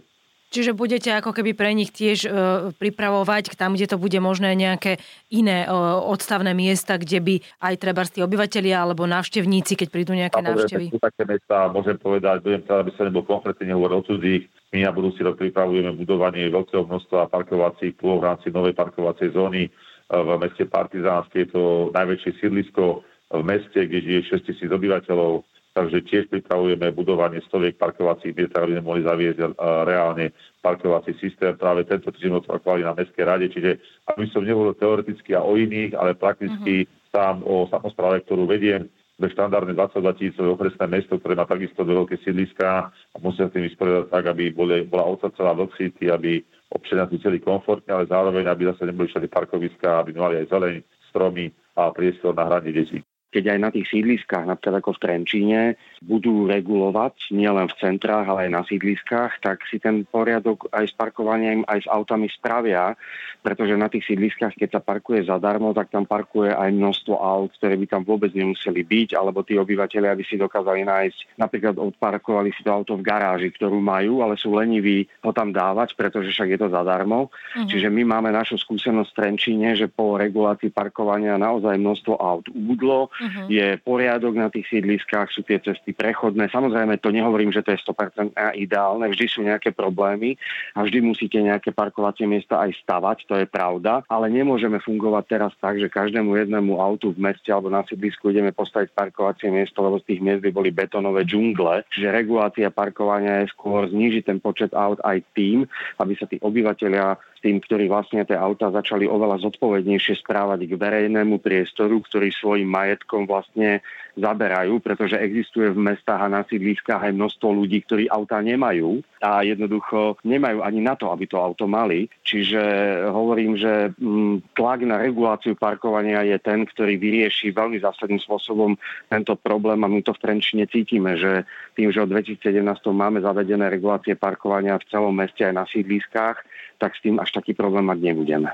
Čiže 0.52 0.76
budete 0.76 1.08
ako 1.16 1.32
keby 1.32 1.56
pre 1.56 1.72
nich 1.72 1.88
tiež 1.88 2.18
e, 2.22 2.30
pripravovať 2.76 3.56
tam, 3.56 3.72
kde 3.72 3.88
to 3.88 3.96
bude 3.96 4.20
možné 4.20 4.52
nejaké 4.52 5.00
iné 5.32 5.64
e, 5.64 5.68
odstavné 6.12 6.52
miesta, 6.52 7.00
kde 7.00 7.24
by 7.24 7.34
aj 7.64 7.74
treba 7.80 8.04
tí 8.04 8.20
obyvateľia 8.20 8.84
alebo 8.84 9.08
návštevníci, 9.08 9.80
keď 9.80 9.88
prídu 9.88 10.12
nejaké 10.12 10.44
návštevy. 10.44 10.92
Sú 10.92 11.00
také 11.00 11.24
mesta, 11.24 11.72
môžem 11.72 11.96
povedať, 11.96 12.44
budem 12.44 12.60
chcel, 12.68 12.84
aby 12.84 12.92
sa 12.92 13.08
nebol 13.08 13.24
konkrétne 13.24 13.64
nehovoril 13.72 14.04
o 14.04 14.06
cudzích. 14.06 14.44
My 14.76 14.84
na 14.84 14.92
budúci 14.92 15.24
rok 15.24 15.40
pripravujeme 15.40 15.96
budovanie 15.96 16.52
veľkého 16.52 16.84
množstva 16.84 17.32
parkovacích 17.32 17.96
plôch 17.96 18.20
v 18.20 18.28
rámci 18.28 18.52
novej 18.52 18.76
parkovacej 18.76 19.32
zóny 19.32 19.66
e, 19.66 19.70
v 20.12 20.28
meste 20.36 20.68
Partizánske. 20.68 21.48
Je 21.48 21.48
to 21.48 21.88
najväčšie 21.96 22.44
sídlisko 22.44 23.00
v 23.32 23.40
meste, 23.40 23.88
kde 23.88 24.04
žije 24.04 24.36
6 24.36 24.48
tisíc 24.52 24.68
obyvateľov 24.68 25.48
Takže 25.72 26.04
tiež 26.04 26.24
pripravujeme 26.28 26.92
budovanie 26.92 27.40
stoviek 27.48 27.80
parkovacích 27.80 28.36
miest, 28.36 28.52
aby 28.60 28.76
sme 28.76 28.84
mohli 28.84 29.08
zaviesť 29.08 29.56
reálne 29.88 30.36
parkovací 30.60 31.16
systém. 31.16 31.56
Práve 31.56 31.88
tento 31.88 32.12
týždeň 32.12 32.44
odparkovali 32.44 32.84
na 32.84 32.92
Mestskej 32.92 33.24
rade, 33.24 33.48
čiže 33.48 33.80
aby 34.12 34.28
som 34.28 34.44
nehovoril 34.44 34.76
teoreticky 34.76 35.32
a 35.32 35.40
o 35.40 35.56
iných, 35.56 35.96
ale 35.96 36.12
prakticky 36.12 36.84
uh-huh. 36.84 37.08
sám 37.08 37.36
o 37.48 37.64
samozpráve, 37.72 38.20
ktorú 38.28 38.44
vediem, 38.44 38.84
ve 39.16 39.30
štandardné 39.30 39.78
22 39.78 40.18
tisícové 40.18 40.48
okresné 40.50 40.86
mesto, 40.90 41.14
ktoré 41.14 41.38
má 41.38 41.46
takisto 41.46 41.86
dve 41.86 42.04
veľké 42.04 42.16
sídliska 42.26 42.90
a 42.90 43.16
musia 43.22 43.46
s 43.46 43.54
tým 43.54 43.70
vysporiadať 43.70 44.10
tak, 44.10 44.24
aby 44.28 44.50
boli, 44.50 44.82
bola 44.82 45.06
odsacela 45.06 45.54
vlh 45.54 45.94
aby 46.10 46.42
občania 46.74 47.06
cítili 47.06 47.38
komfortne, 47.38 47.92
ale 47.94 48.10
zároveň, 48.10 48.50
aby 48.50 48.72
zase 48.74 48.88
neboli 48.88 49.06
všade 49.06 49.30
parkoviska, 49.30 50.02
aby 50.02 50.16
mali 50.16 50.42
aj 50.42 50.50
zeleň, 50.50 50.74
stromy 51.12 51.54
a 51.78 51.92
priestor 51.94 52.34
na 52.34 52.50
hranie 52.50 52.74
detí 52.74 52.98
keď 53.32 53.56
aj 53.56 53.58
na 53.58 53.70
tých 53.72 53.88
sídliskách, 53.88 54.44
napríklad 54.44 54.84
ako 54.84 54.92
v 54.92 55.02
Trenčíne, 55.02 55.60
budú 56.04 56.44
regulovať 56.44 57.32
nielen 57.32 57.66
v 57.72 57.78
centrách, 57.80 58.28
ale 58.28 58.46
aj 58.46 58.50
na 58.52 58.62
sídliskách, 58.68 59.40
tak 59.40 59.64
si 59.72 59.80
ten 59.80 60.04
poriadok 60.04 60.68
aj 60.68 60.92
s 60.92 60.94
parkovaním, 60.94 61.64
aj 61.64 61.88
s 61.88 61.90
autami 61.90 62.28
spravia, 62.28 62.92
pretože 63.40 63.74
na 63.74 63.88
tých 63.88 64.04
sídliskách, 64.06 64.54
keď 64.54 64.78
sa 64.78 64.80
parkuje 64.84 65.24
zadarmo, 65.26 65.72
tak 65.72 65.88
tam 65.88 66.04
parkuje 66.04 66.52
aj 66.52 66.70
množstvo 66.70 67.14
aut, 67.16 67.50
ktoré 67.56 67.74
by 67.80 67.86
tam 67.88 68.02
vôbec 68.04 68.30
nemuseli 68.36 68.84
byť, 68.84 69.16
alebo 69.16 69.40
tí 69.40 69.56
obyvateľia 69.56 70.12
by 70.12 70.24
si 70.28 70.36
dokázali 70.36 70.84
nájsť, 70.84 71.40
napríklad 71.40 71.80
odparkovali 71.80 72.52
si 72.52 72.60
to 72.60 72.70
auto 72.70 73.00
v 73.00 73.06
garáži, 73.06 73.48
ktorú 73.48 73.80
majú, 73.80 74.20
ale 74.20 74.36
sú 74.36 74.52
leniví 74.52 75.08
ho 75.24 75.32
tam 75.32 75.50
dávať, 75.50 75.96
pretože 75.96 76.30
však 76.30 76.54
je 76.54 76.58
to 76.60 76.68
zadarmo. 76.68 77.32
Uh-huh. 77.32 77.66
Čiže 77.66 77.88
my 77.88 78.02
máme 78.04 78.30
našu 78.30 78.60
skúsenosť 78.60 79.10
v 79.10 79.18
Trenčíne, 79.18 79.68
že 79.72 79.88
po 79.88 80.20
regulácii 80.20 80.68
parkovania 80.74 81.40
naozaj 81.40 81.78
množstvo 81.78 82.14
aut 82.18 82.46
ubudlo, 82.52 83.08
uh-huh. 83.22 83.46
je 83.46 83.78
poriadok 83.86 84.34
na 84.34 84.50
tých 84.50 84.66
sídliskách, 84.66 85.30
sú 85.30 85.46
tie 85.46 85.62
cesty 85.62 85.94
prechodné. 85.94 86.50
Samozrejme, 86.50 86.98
to 86.98 87.14
nehovorím, 87.14 87.54
že 87.54 87.62
to 87.62 87.70
je 87.70 87.78
100% 87.86 88.34
ideálne, 88.58 89.06
vždy 89.06 89.26
sú 89.30 89.40
nejaké 89.46 89.70
problémy 89.70 90.34
a 90.74 90.82
vždy 90.82 90.98
musíte 91.06 91.38
nejaké 91.38 91.70
parkovacie 91.70 92.26
miesta 92.26 92.58
aj 92.58 92.74
stavať, 92.82 93.24
to 93.30 93.34
je 93.38 93.46
pravda, 93.46 94.02
ale 94.10 94.26
nemôžeme 94.28 94.82
fungovať 94.82 95.24
teraz 95.30 95.52
tak, 95.62 95.78
že 95.78 95.86
každému 95.86 96.34
jednému 96.34 96.82
autu 96.82 97.14
v 97.14 97.22
meste 97.22 97.48
alebo 97.54 97.70
na 97.70 97.86
sídlisku 97.86 98.34
ideme 98.34 98.50
postaviť 98.50 98.90
parkovacie 98.92 99.48
miesto, 99.54 99.78
lebo 99.84 100.02
z 100.02 100.12
tých 100.12 100.20
miest 100.20 100.42
by 100.42 100.50
boli 100.50 100.74
betonové 100.74 101.22
džungle. 101.22 101.86
Čiže 101.94 102.10
regulácia 102.10 102.68
parkovania 102.74 103.44
je 103.44 103.52
skôr 103.54 103.86
znížiť 103.86 104.26
ten 104.26 104.38
počet 104.42 104.74
aut 104.74 104.98
aj 105.06 105.22
tým, 105.36 105.68
aby 106.00 106.12
sa 106.18 106.26
tí 106.26 106.40
obyvateľia 106.42 107.16
tým, 107.42 107.58
ktorí 107.58 107.90
vlastne 107.90 108.22
tie 108.22 108.38
auta 108.38 108.70
začali 108.70 109.04
oveľa 109.10 109.42
zodpovednejšie 109.42 110.22
správať 110.22 110.70
k 110.70 110.78
verejnému 110.78 111.42
priestoru, 111.42 111.98
ktorý 111.98 112.30
svojim 112.30 112.70
majetkom 112.70 113.26
vlastne 113.26 113.82
zaberajú, 114.14 114.78
pretože 114.84 115.16
existuje 115.16 115.72
v 115.72 115.82
mestách 115.88 116.20
a 116.20 116.28
na 116.28 116.42
sídliskách 116.44 117.00
aj 117.00 117.16
množstvo 117.16 117.48
ľudí, 117.48 117.80
ktorí 117.88 118.04
auta 118.12 118.44
nemajú 118.44 119.00
a 119.24 119.40
jednoducho 119.40 120.20
nemajú 120.22 120.60
ani 120.60 120.80
na 120.84 120.94
to, 120.94 121.08
aby 121.08 121.24
to 121.24 121.40
auto 121.40 121.64
mali. 121.64 122.12
Čiže 122.20 122.60
hovorím, 123.08 123.56
že 123.56 123.96
mm, 123.96 124.52
tlak 124.52 124.84
na 124.84 125.00
reguláciu 125.00 125.56
parkovania 125.56 126.20
je 126.28 126.36
ten, 126.44 126.68
ktorý 126.68 127.00
vyrieši 127.00 127.56
veľmi 127.56 127.80
zásadným 127.80 128.20
spôsobom 128.20 128.76
tento 129.08 129.32
problém 129.40 129.80
a 129.80 129.88
my 129.88 130.04
to 130.04 130.12
v 130.12 130.22
Trenčine 130.22 130.68
cítime, 130.68 131.16
že 131.16 131.48
tým, 131.72 131.88
že 131.88 132.04
od 132.04 132.12
2017 132.12 132.60
máme 132.92 133.24
zavedené 133.24 133.72
regulácie 133.72 134.12
parkovania 134.12 134.76
v 134.76 134.88
celom 134.92 135.16
meste 135.16 135.40
aj 135.40 135.54
na 135.56 135.64
sídliskách, 135.64 136.44
tak 136.82 136.98
s 136.98 137.00
tým 137.06 137.22
až 137.22 137.30
taký 137.30 137.54
problém 137.54 137.86
mať 137.86 138.02
nebudeme. 138.02 138.50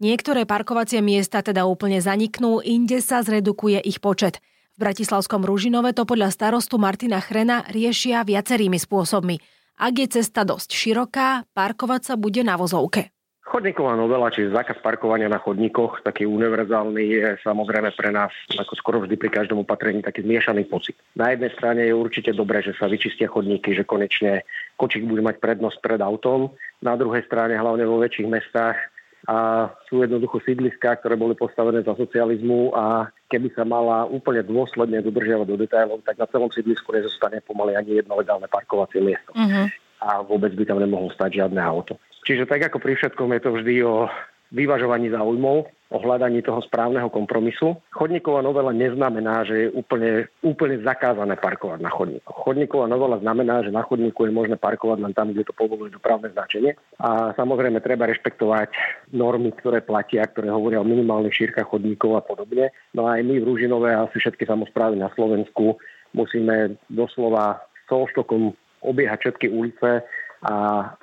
Niektoré 0.00 0.48
parkovacie 0.48 1.04
miesta 1.04 1.44
teda 1.44 1.68
úplne 1.68 2.00
zaniknú, 2.00 2.64
inde 2.64 3.04
sa 3.04 3.20
zredukuje 3.20 3.78
ich 3.84 4.00
počet. 4.00 4.40
V 4.74 4.88
Bratislavskom 4.88 5.44
Ružinove 5.44 5.92
to 5.92 6.08
podľa 6.08 6.32
starostu 6.32 6.80
Martina 6.80 7.20
Chrena 7.20 7.68
riešia 7.68 8.24
viacerými 8.24 8.80
spôsobmi. 8.80 9.36
Ak 9.78 9.92
je 9.94 10.08
cesta 10.08 10.48
dosť 10.48 10.72
široká, 10.72 11.28
parkovať 11.52 12.02
sa 12.08 12.14
bude 12.16 12.40
na 12.40 12.56
vozovke. 12.56 13.12
Chodníková 13.42 13.98
novela, 13.98 14.30
čiže 14.30 14.54
zákaz 14.54 14.78
parkovania 14.86 15.26
na 15.26 15.42
chodníkoch, 15.42 16.06
taký 16.06 16.30
univerzálny, 16.30 17.02
je 17.02 17.26
samozrejme 17.42 17.90
pre 17.98 18.14
nás, 18.14 18.30
ako 18.54 18.72
skoro 18.78 18.96
vždy 19.02 19.18
pri 19.18 19.34
každom 19.34 19.66
opatrení, 19.66 19.98
taký 19.98 20.22
zmiešaný 20.22 20.70
pocit. 20.70 20.94
Na 21.18 21.34
jednej 21.34 21.50
strane 21.58 21.82
je 21.90 21.94
určite 21.94 22.30
dobré, 22.38 22.62
že 22.62 22.70
sa 22.78 22.86
vyčistia 22.86 23.26
chodníky, 23.26 23.74
že 23.74 23.82
konečne 23.82 24.46
kočík 24.78 25.02
bude 25.04 25.26
mať 25.26 25.42
prednosť 25.42 25.82
pred 25.82 25.98
autom. 25.98 26.54
Na 26.86 26.94
druhej 26.94 27.26
strane, 27.26 27.58
hlavne 27.58 27.82
vo 27.82 27.98
väčších 27.98 28.30
mestách, 28.30 28.78
a 29.22 29.70
sú 29.86 30.02
jednoducho 30.02 30.42
sídliská, 30.42 30.98
ktoré 30.98 31.14
boli 31.14 31.38
postavené 31.38 31.86
za 31.86 31.94
socializmu 31.94 32.74
a 32.74 33.06
keby 33.30 33.54
sa 33.54 33.62
mala 33.62 34.02
úplne 34.10 34.42
dôsledne 34.42 34.98
dodržiavať 34.98 35.46
do 35.46 35.56
detailov, 35.62 36.02
tak 36.02 36.18
na 36.18 36.26
celom 36.26 36.50
sídlisku 36.50 36.90
nezostane 36.90 37.38
pomaly 37.46 37.78
ani 37.78 38.02
jedno 38.02 38.18
legálne 38.18 38.50
parkovacie 38.50 38.98
miesto. 38.98 39.30
Uh-huh. 39.30 39.70
A 40.02 40.26
vôbec 40.26 40.50
by 40.58 40.66
tam 40.66 40.82
nemohlo 40.82 41.14
stať 41.14 41.38
žiadne 41.38 41.62
auto. 41.62 42.02
Čiže 42.22 42.46
tak 42.46 42.70
ako 42.70 42.78
pri 42.78 42.94
všetkom 42.98 43.28
je 43.34 43.40
to 43.42 43.50
vždy 43.50 43.74
o 43.82 44.06
vyvažovaní 44.52 45.08
záujmov, 45.08 45.64
o 45.92 45.98
hľadaní 46.00 46.44
toho 46.44 46.60
správneho 46.64 47.08
kompromisu. 47.08 47.76
Chodníková 47.92 48.44
novela 48.44 48.72
neznamená, 48.72 49.44
že 49.48 49.54
je 49.56 49.68
úplne, 49.72 50.28
úplne 50.44 50.80
zakázané 50.84 51.36
parkovať 51.40 51.80
na 51.80 51.88
chodníkoch. 51.92 52.36
Chodníková 52.36 52.88
novela 52.88 53.16
znamená, 53.20 53.64
že 53.64 53.72
na 53.72 53.80
chodníku 53.84 54.28
je 54.28 54.32
možné 54.32 54.56
parkovať 54.60 55.04
len 55.04 55.12
tam, 55.16 55.32
kde 55.32 55.48
to 55.48 55.56
povoluje 55.56 55.92
dopravné 55.92 56.32
značenie. 56.32 56.76
A 57.00 57.32
samozrejme 57.36 57.80
treba 57.80 58.08
rešpektovať 58.08 58.72
normy, 59.16 59.52
ktoré 59.56 59.80
platia, 59.80 60.28
ktoré 60.28 60.52
hovoria 60.52 60.80
o 60.80 60.88
minimálnych 60.88 61.32
šírkach 61.32 61.72
chodníkov 61.72 62.20
a 62.20 62.22
podobne. 62.24 62.72
No 62.92 63.08
a 63.08 63.20
aj 63.20 63.24
my 63.24 63.40
v 63.40 63.46
Rúžinové 63.48 63.96
a 63.96 64.04
asi 64.08 64.20
všetky 64.20 64.44
samozprávy 64.44 65.00
na 65.00 65.12
Slovensku 65.16 65.80
musíme 66.12 66.76
doslova 66.92 67.64
solštokom 67.88 68.52
obiehať 68.82 69.18
všetky 69.28 69.46
ulice 69.48 70.02
a 70.42 70.54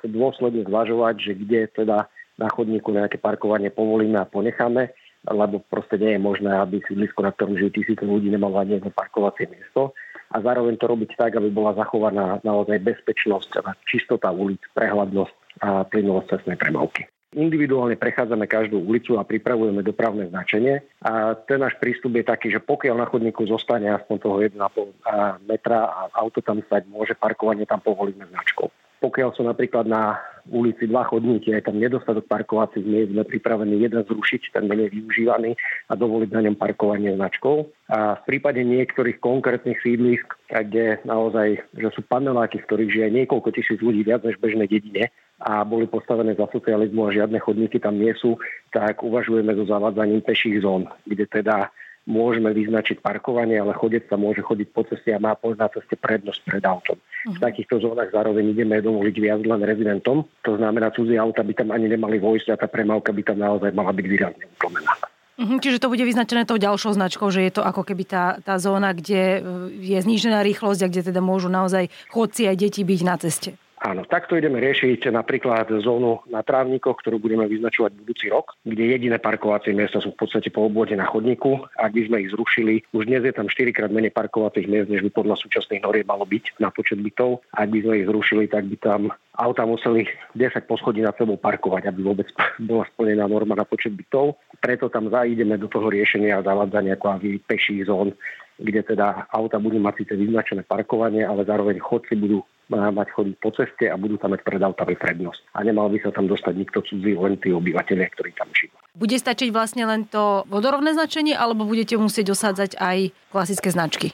dôsledne 0.04 0.68
zvažovať, 0.68 1.14
že 1.20 1.32
kde 1.34 1.60
teda 1.72 2.08
na 2.36 2.48
chodníku 2.48 2.92
nejaké 2.92 3.20
parkovanie 3.20 3.68
povolíme 3.72 4.16
a 4.20 4.28
ponecháme, 4.28 4.92
lebo 5.28 5.60
proste 5.68 6.00
nie 6.00 6.16
je 6.16 6.20
možné, 6.20 6.52
aby 6.56 6.80
sídlisko, 6.88 7.20
na 7.20 7.32
ktorom 7.36 7.56
žijú 7.56 7.70
tisíce 7.76 8.04
ľudí, 8.04 8.32
nemalo 8.32 8.56
ani 8.56 8.80
jedno 8.80 8.88
parkovacie 8.92 9.48
miesto 9.52 9.92
a 10.32 10.40
zároveň 10.40 10.80
to 10.80 10.88
robiť 10.88 11.10
tak, 11.18 11.36
aby 11.36 11.52
bola 11.52 11.76
zachovaná 11.76 12.40
naozaj 12.40 12.80
bezpečnosť, 12.80 13.60
čistota 13.84 14.32
ulic, 14.32 14.62
prehľadnosť 14.72 15.34
a 15.60 15.84
plynulosť 15.84 16.26
cestnej 16.36 16.56
premávky. 16.56 17.04
Individuálne 17.30 17.94
prechádzame 17.94 18.50
každú 18.50 18.82
ulicu 18.82 19.14
a 19.14 19.22
pripravujeme 19.22 19.86
dopravné 19.86 20.26
značenie 20.34 20.82
a 20.98 21.38
ten 21.38 21.62
náš 21.62 21.78
prístup 21.78 22.18
je 22.18 22.26
taký, 22.26 22.50
že 22.50 22.58
pokiaľ 22.58 22.96
na 22.98 23.06
chodníku 23.06 23.46
zostane 23.46 23.86
aspoň 23.86 24.16
toho 24.18 24.36
1,5 24.42 25.46
metra 25.46 25.78
a 25.86 26.00
auto 26.18 26.42
tam 26.42 26.58
stať 26.66 26.90
môže, 26.90 27.14
parkovanie 27.14 27.70
tam 27.70 27.78
povolíme 27.78 28.26
značkou. 28.34 28.66
Pokiaľ 29.00 29.32
sú 29.32 29.42
napríklad 29.48 29.88
na 29.88 30.20
ulici 30.52 30.84
dva 30.84 31.08
chodníky, 31.08 31.52
je 31.52 31.64
tam 31.64 31.80
nedostatok 31.80 32.28
parkovacích 32.28 32.84
miest, 32.84 33.12
sme 33.12 33.24
pripravení 33.24 33.80
jeden 33.80 34.04
zrušiť, 34.04 34.52
ten 34.52 34.68
menej 34.68 34.92
využívaný 34.92 35.56
a 35.88 35.92
dovoliť 35.96 36.30
na 36.32 36.40
ňom 36.48 36.56
parkovanie 36.56 37.16
značkou. 37.16 37.64
A 37.88 38.20
v 38.20 38.22
prípade 38.28 38.60
niektorých 38.60 39.20
konkrétnych 39.20 39.80
sídlisk, 39.80 40.36
kde 40.48 41.00
naozaj 41.08 41.64
že 41.76 41.88
sú 41.96 42.00
paneláky, 42.04 42.60
v 42.60 42.66
ktorých 42.68 42.92
žije 42.92 43.08
niekoľko 43.24 43.48
tisíc 43.56 43.80
ľudí 43.80 44.04
viac 44.04 44.20
než 44.20 44.36
bežnej 44.36 44.68
dedine 44.68 45.08
a 45.40 45.64
boli 45.64 45.88
postavené 45.88 46.36
za 46.36 46.44
socializmu 46.52 47.08
a 47.08 47.16
žiadne 47.16 47.40
chodníky 47.40 47.80
tam 47.80 47.96
nie 47.96 48.12
sú, 48.12 48.36
tak 48.76 49.00
uvažujeme 49.00 49.56
so 49.56 49.64
zavádzaním 49.64 50.20
peších 50.20 50.60
zón, 50.60 50.84
kde 51.08 51.24
teda 51.24 51.72
môžeme 52.10 52.50
vyznačiť 52.50 52.98
parkovanie, 52.98 53.62
ale 53.62 53.70
chodec 53.78 54.10
sa 54.10 54.18
môže 54.18 54.42
chodiť 54.42 54.68
po 54.74 54.82
ceste 54.82 55.14
a 55.14 55.22
má 55.22 55.38
na 55.38 55.68
ceste 55.70 55.94
prednosť 55.94 56.40
pred 56.42 56.64
autom. 56.66 56.98
Uh-huh. 56.98 57.32
V 57.32 57.38
mhm. 57.38 57.44
takýchto 57.46 57.78
zónach 57.78 58.10
zároveň 58.10 58.50
ideme 58.50 58.82
dovoliť 58.82 59.16
viac 59.22 59.40
len 59.46 59.62
rezidentom, 59.62 60.26
to 60.42 60.58
znamená, 60.58 60.90
cudzie 60.90 61.16
auta 61.16 61.46
by 61.46 61.54
tam 61.54 61.70
ani 61.70 61.86
nemali 61.86 62.18
vojsť 62.18 62.58
a 62.58 62.60
tá 62.60 62.66
premávka 62.66 63.14
by 63.14 63.22
tam 63.22 63.38
naozaj 63.38 63.70
mala 63.70 63.94
byť 63.94 64.06
výrazne 64.10 64.44
utlmená. 64.58 64.92
Uh-huh, 65.40 65.56
čiže 65.56 65.80
to 65.80 65.88
bude 65.88 66.04
vyznačené 66.04 66.44
tou 66.44 66.60
ďalšou 66.60 66.92
značkou, 66.92 67.32
že 67.32 67.46
je 67.48 67.52
to 67.54 67.62
ako 67.64 67.86
keby 67.86 68.04
tá, 68.04 68.24
tá 68.44 68.60
zóna, 68.60 68.92
kde 68.92 69.40
je 69.80 69.98
znížená 70.02 70.44
rýchlosť 70.44 70.84
a 70.84 70.90
kde 70.90 71.14
teda 71.14 71.24
môžu 71.24 71.48
naozaj 71.48 71.88
chodci 72.12 72.44
aj 72.44 72.56
deti 72.60 72.84
byť 72.84 73.00
na 73.06 73.16
ceste. 73.16 73.56
Áno, 73.80 74.04
takto 74.04 74.36
ideme 74.36 74.60
riešiť 74.60 75.08
napríklad 75.08 75.72
zónu 75.80 76.20
na 76.28 76.44
trávnikoch, 76.44 77.00
ktorú 77.00 77.16
budeme 77.16 77.48
vyznačovať 77.48 77.96
budúci 77.96 78.28
rok, 78.28 78.52
kde 78.60 78.92
jediné 78.92 79.16
parkovacie 79.16 79.72
miesta 79.72 80.04
sú 80.04 80.12
v 80.12 80.20
podstate 80.20 80.52
po 80.52 80.68
obvode 80.68 80.92
na 80.92 81.08
chodníku. 81.08 81.64
Ak 81.80 81.96
by 81.96 82.04
sme 82.04 82.20
ich 82.20 82.28
zrušili, 82.28 82.84
už 82.92 83.08
dnes 83.08 83.24
je 83.24 83.32
tam 83.32 83.48
4 83.48 83.72
krát 83.72 83.88
menej 83.88 84.12
parkovacích 84.12 84.68
miest, 84.68 84.92
než 84.92 85.00
by 85.08 85.10
podľa 85.16 85.40
súčasných 85.40 85.80
noriem 85.80 86.04
malo 86.04 86.28
byť 86.28 86.60
na 86.60 86.68
počet 86.68 87.00
bytov. 87.00 87.40
Ak 87.56 87.72
by 87.72 87.80
sme 87.80 88.04
ich 88.04 88.06
zrušili, 88.12 88.44
tak 88.52 88.68
by 88.68 88.76
tam 88.84 89.00
auta 89.40 89.64
museli 89.64 90.04
10 90.36 90.60
poschodí 90.68 91.00
nad 91.00 91.16
sebou 91.16 91.40
parkovať, 91.40 91.88
aby 91.88 92.04
vôbec 92.04 92.28
bola 92.68 92.84
splnená 92.92 93.24
norma 93.32 93.56
na 93.56 93.64
počet 93.64 93.96
bytov. 93.96 94.36
Preto 94.60 94.92
tam 94.92 95.08
zaídeme 95.08 95.56
do 95.56 95.72
toho 95.72 95.88
riešenia 95.88 96.36
a 96.36 96.44
zavádzania 96.44 97.00
kvázi 97.00 97.40
peších 97.48 97.88
zón, 97.88 98.12
kde 98.60 98.84
teda 98.84 99.24
auta 99.32 99.56
budú 99.56 99.80
mať 99.80 100.04
síce 100.04 100.20
vyznačené 100.20 100.68
parkovanie, 100.68 101.24
ale 101.24 101.48
zároveň 101.48 101.80
chodci 101.80 102.12
budú 102.12 102.44
mať 102.70 103.08
chodiť 103.10 103.36
po 103.42 103.50
ceste 103.50 103.90
a 103.90 103.98
budú 103.98 104.14
tam 104.16 104.32
mať 104.32 104.46
pred 104.46 104.62
autami 104.62 104.94
prednosť. 104.94 105.42
A 105.58 105.66
nemal 105.66 105.90
by 105.90 105.98
sa 106.00 106.14
tam 106.14 106.30
dostať 106.30 106.54
nikto 106.54 106.78
cudzí, 106.86 107.18
len 107.18 107.34
tí 107.42 107.50
obyvateľia, 107.50 108.08
ktorí 108.14 108.30
tam 108.38 108.46
žijú. 108.54 108.72
Bude 108.94 109.18
stačiť 109.18 109.50
vlastne 109.50 109.86
len 109.86 110.06
to 110.06 110.46
vodorovné 110.46 110.94
značenie, 110.94 111.34
alebo 111.34 111.66
budete 111.66 111.98
musieť 111.98 112.34
dosádzať 112.34 112.78
aj 112.78 112.98
klasické 113.34 113.68
značky? 113.74 114.08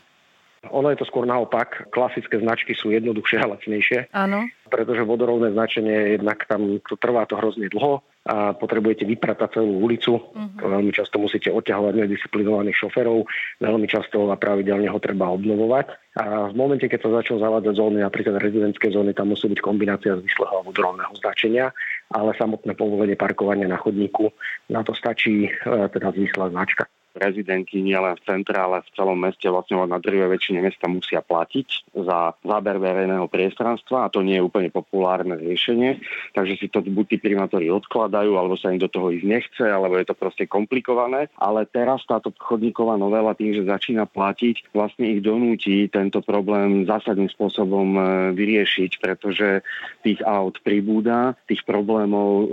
Ono 0.73 0.91
je 0.91 0.99
to 0.99 1.07
skôr 1.07 1.23
naopak. 1.29 1.87
Klasické 1.95 2.43
značky 2.43 2.75
sú 2.75 2.91
jednoduchšie 2.91 3.39
a 3.39 3.47
lacnejšie. 3.55 3.99
Áno. 4.11 4.51
Pretože 4.67 5.07
vodorovné 5.07 5.55
značenie, 5.55 6.19
jednak 6.19 6.43
tam 6.51 6.83
to 6.83 6.99
trvá 6.99 7.23
to 7.29 7.39
hrozne 7.39 7.71
dlho 7.71 8.03
a 8.27 8.53
potrebujete 8.59 9.07
vypratať 9.07 9.63
celú 9.63 9.87
ulicu. 9.87 10.19
Uh-huh. 10.19 10.59
Veľmi 10.59 10.91
často 10.91 11.23
musíte 11.23 11.55
odťahovať 11.55 11.95
nedisciplinovaných 11.95 12.75
šoferov, 12.75 13.23
veľmi 13.63 13.87
často 13.87 14.35
a 14.35 14.37
pravidelne 14.37 14.91
ho 14.91 14.99
treba 14.99 15.31
obnovovať. 15.31 15.87
A 16.19 16.51
v 16.51 16.55
momente, 16.59 16.91
keď 16.91 17.07
sa 17.07 17.23
začal 17.23 17.39
zavádzať 17.39 17.75
zóny, 17.77 18.03
napríklad 18.03 18.43
rezidentské 18.43 18.91
zóny, 18.91 19.15
tam 19.15 19.31
musí 19.31 19.47
byť 19.47 19.61
kombinácia 19.63 20.19
zvyšlého 20.19 20.55
a 20.59 20.67
vodorovného 20.67 21.15
značenia, 21.23 21.71
ale 22.11 22.35
samotné 22.35 22.75
povolenie 22.75 23.15
parkovania 23.15 23.71
na 23.71 23.79
chodníku, 23.79 24.33
na 24.73 24.83
to 24.83 24.97
stačí 24.97 25.47
e, 25.47 25.51
teda 25.93 26.11
zvyšlá 26.17 26.51
značka 26.51 26.89
rezidenti 27.17 27.81
nielen 27.81 28.17
v 28.21 28.25
centre, 28.25 28.57
ale 28.57 28.85
v 28.85 28.93
celom 28.93 29.19
meste 29.19 29.49
vlastne 29.49 29.81
na 29.89 29.99
drve 29.99 30.29
väčšine 30.29 30.61
mesta 30.61 30.87
musia 30.87 31.25
platiť 31.25 31.97
za 31.97 32.37
záber 32.45 32.77
verejného 32.77 33.27
priestranstva 33.27 34.07
a 34.07 34.13
to 34.13 34.21
nie 34.21 34.39
je 34.39 34.47
úplne 34.47 34.69
populárne 34.69 35.41
riešenie, 35.41 36.01
takže 36.37 36.55
si 36.61 36.67
to 36.69 36.85
buď 36.85 37.17
tí 37.17 37.17
primátori 37.19 37.73
odkladajú, 37.73 38.37
alebo 38.37 38.55
sa 38.55 38.71
im 38.71 38.81
do 38.81 38.91
toho 38.91 39.11
ísť 39.11 39.27
nechce, 39.27 39.65
alebo 39.65 39.97
je 39.97 40.07
to 40.07 40.15
proste 40.17 40.45
komplikované. 40.47 41.33
Ale 41.41 41.65
teraz 41.69 42.05
táto 42.05 42.31
chodníková 42.37 43.01
novela 43.01 43.33
tým, 43.33 43.57
že 43.57 43.69
začína 43.69 44.07
platiť, 44.07 44.73
vlastne 44.77 45.09
ich 45.09 45.25
donúti 45.25 45.89
tento 45.89 46.21
problém 46.21 46.85
zásadným 46.85 47.33
spôsobom 47.33 47.89
e, 47.97 48.01
vyriešiť, 48.37 49.01
pretože 49.01 49.65
tých 50.05 50.21
aut 50.23 50.61
pribúda, 50.61 51.35
tých 51.49 51.65
problémov 51.65 52.29
e, 52.29 52.47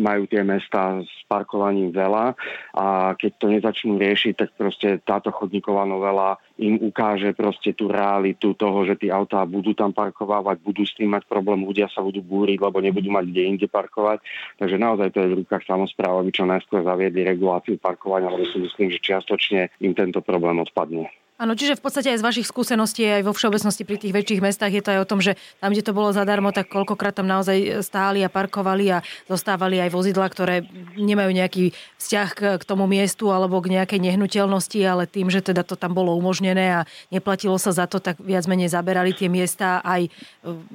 majú 0.00 0.26
tie 0.26 0.42
mesta 0.42 1.00
s 1.04 1.12
parkovaním 1.28 1.92
veľa 1.92 2.34
a 2.74 3.14
keď 3.14 3.30
to 3.36 3.46
neza 3.52 3.67
začnú 3.68 4.00
riešiť, 4.00 4.32
tak 4.34 4.48
proste 4.56 4.98
táto 5.04 5.28
chodníková 5.28 5.84
novela 5.84 6.40
im 6.56 6.80
ukáže 6.80 7.36
proste 7.36 7.76
tú 7.76 7.92
realitu 7.92 8.56
toho, 8.56 8.88
že 8.88 8.96
tí 8.96 9.12
autá 9.12 9.44
budú 9.44 9.76
tam 9.76 9.92
parkovávať, 9.92 10.64
budú 10.64 10.82
s 10.88 10.96
tým 10.96 11.12
mať 11.12 11.28
problém, 11.28 11.62
ľudia 11.62 11.86
sa 11.92 12.00
budú 12.00 12.24
búriť, 12.24 12.58
lebo 12.58 12.80
nebudú 12.80 13.12
mať 13.12 13.28
kde 13.28 13.42
inde 13.44 13.66
parkovať. 13.68 14.24
Takže 14.56 14.76
naozaj 14.80 15.08
to 15.12 15.22
je 15.22 15.32
v 15.32 15.38
rukách 15.44 15.64
samozpráv, 15.68 16.24
aby 16.24 16.30
čo 16.32 16.48
najskôr 16.48 16.82
zaviedli 16.82 17.22
reguláciu 17.22 17.76
parkovania, 17.76 18.32
lebo 18.32 18.48
si 18.48 18.58
myslím, 18.64 18.88
že 18.90 19.04
čiastočne 19.04 19.68
im 19.84 19.92
tento 19.92 20.24
problém 20.24 20.58
odpadne. 20.58 21.12
Áno, 21.38 21.54
čiže 21.54 21.78
v 21.78 21.86
podstate 21.86 22.10
aj 22.10 22.18
z 22.18 22.26
vašich 22.26 22.50
skúseností, 22.50 23.06
aj 23.06 23.22
vo 23.22 23.30
všeobecnosti 23.30 23.86
pri 23.86 24.02
tých 24.02 24.10
väčších 24.10 24.42
mestách 24.42 24.74
je 24.74 24.82
to 24.82 24.90
aj 24.90 25.00
o 25.06 25.06
tom, 25.06 25.22
že 25.22 25.38
tam, 25.62 25.70
kde 25.70 25.86
to 25.86 25.94
bolo 25.94 26.10
zadarmo, 26.10 26.50
tak 26.50 26.66
koľkokrát 26.66 27.14
tam 27.14 27.30
naozaj 27.30 27.78
stáli 27.86 28.26
a 28.26 28.28
parkovali 28.28 28.90
a 28.90 29.06
zostávali 29.30 29.78
aj 29.78 29.94
vozidla, 29.94 30.26
ktoré 30.26 30.66
nemajú 30.98 31.30
nejaký 31.30 31.70
vzťah 32.02 32.28
k, 32.34 32.62
tomu 32.66 32.90
miestu 32.90 33.30
alebo 33.30 33.62
k 33.62 33.70
nejakej 33.70 34.02
nehnuteľnosti, 34.02 34.82
ale 34.82 35.06
tým, 35.06 35.30
že 35.30 35.38
teda 35.38 35.62
to 35.62 35.78
tam 35.78 35.94
bolo 35.94 36.18
umožnené 36.18 36.82
a 36.82 36.90
neplatilo 37.14 37.54
sa 37.54 37.70
za 37.70 37.86
to, 37.86 38.02
tak 38.02 38.18
viac 38.18 38.42
menej 38.50 38.74
zaberali 38.74 39.14
tie 39.14 39.30
miesta 39.30 39.78
aj, 39.86 40.10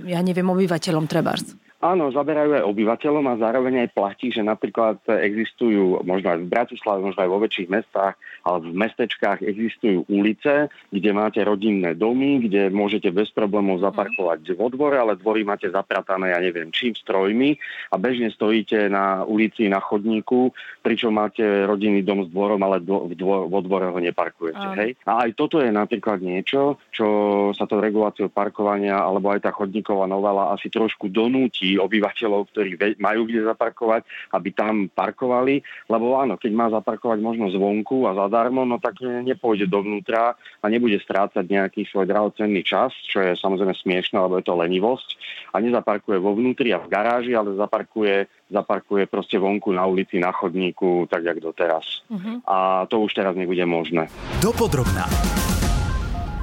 ja 0.07 0.23
neviem, 0.23 0.47
obyvateľom 0.47 1.11
Trebars. 1.11 1.59
Áno, 1.83 2.15
zaberajú 2.15 2.63
aj 2.63 2.63
obyvateľom 2.63 3.27
a 3.27 3.39
zároveň 3.43 3.83
aj 3.83 3.89
platí, 3.91 4.31
že 4.31 4.39
napríklad 4.39 5.03
existujú, 5.03 5.99
možno 6.07 6.31
aj 6.31 6.39
v 6.39 6.47
Bratislave, 6.47 7.03
možno 7.03 7.27
aj 7.27 7.31
vo 7.35 7.43
väčších 7.43 7.67
mestách, 7.67 8.15
ale 8.47 8.57
v 8.63 8.71
mestečkách 8.71 9.43
existujú 9.43 10.07
ulice, 10.07 10.71
kde 10.95 11.09
máte 11.11 11.43
rodinné 11.43 11.91
domy, 11.91 12.47
kde 12.47 12.71
môžete 12.71 13.11
bez 13.11 13.35
problémov 13.35 13.83
zaparkovať 13.83 14.55
vo 14.55 14.71
dvore, 14.71 14.95
ale 14.95 15.19
dvory 15.19 15.43
máte 15.43 15.67
zapratané, 15.67 16.31
ja 16.31 16.39
neviem 16.39 16.71
čím, 16.71 16.95
strojmi 16.95 17.59
a 17.91 17.99
bežne 17.99 18.31
stojíte 18.31 18.87
na 18.87 19.27
ulici, 19.27 19.67
na 19.67 19.83
chodníku, 19.83 20.55
pričom 20.79 21.19
máte 21.19 21.43
rodinný 21.67 21.99
dom 21.99 22.23
s 22.23 22.31
dvorom, 22.31 22.63
ale 22.63 22.79
v 22.79 23.11
dvor, 23.11 23.51
vo 23.51 23.59
dvore 23.59 23.91
ho 23.91 23.99
neparkujete. 23.99 24.67
Hej? 24.79 24.95
A 25.03 25.27
aj 25.27 25.35
toto 25.35 25.59
je 25.59 25.67
napríklad 25.67 26.23
niečo, 26.23 26.79
čo 26.95 27.07
sa 27.51 27.67
to 27.67 27.83
reguláciou 27.83 28.31
parkovania 28.31 29.03
alebo 29.03 29.35
aj 29.35 29.43
tá 29.43 29.51
chodníková 29.51 30.07
novela 30.07 30.55
asi 30.55 30.71
trošku 30.71 31.11
donúti 31.11 31.72
obyvateľov, 31.79 32.49
ktorí 32.51 32.77
majú 32.99 33.25
kde 33.29 33.45
zaparkovať, 33.47 34.05
aby 34.33 34.49
tam 34.53 34.87
parkovali, 34.89 35.61
lebo 35.89 36.17
áno, 36.19 36.35
keď 36.39 36.51
má 36.51 36.67
zaparkovať 36.69 37.19
možno 37.21 37.49
zvonku 37.53 38.05
a 38.09 38.17
zadarmo, 38.17 38.65
no 38.65 38.77
tak 38.77 39.01
nepôjde 39.03 39.69
dovnútra 39.69 40.35
a 40.37 40.65
nebude 40.67 40.97
strácať 40.99 41.45
nejaký 41.45 41.85
svoj 41.89 42.09
drahocenný 42.09 42.61
čas, 42.65 42.93
čo 43.05 43.21
je 43.21 43.37
samozrejme 43.37 43.73
smiešne, 43.73 44.19
lebo 44.19 44.39
je 44.39 44.45
to 44.45 44.57
lenivosť 44.57 45.09
a 45.53 45.61
nezaparkuje 45.61 46.17
vo 46.17 46.33
vnútri 46.33 46.73
a 46.73 46.81
v 46.81 46.89
garáži, 46.89 47.33
ale 47.37 47.55
zaparkuje 47.55 48.25
zaparkuje 48.53 49.09
proste 49.09 49.41
vonku 49.41 49.73
na 49.73 49.89
ulici, 49.89 50.21
na 50.21 50.29
chodníku, 50.29 51.09
tak 51.09 51.25
jak 51.25 51.41
doteraz. 51.41 52.05
Uh-huh. 52.05 52.37
A 52.45 52.85
to 52.85 53.01
už 53.01 53.17
teraz 53.17 53.33
nebude 53.33 53.65
možné. 53.65 54.05
Dopodrobná. 54.37 55.09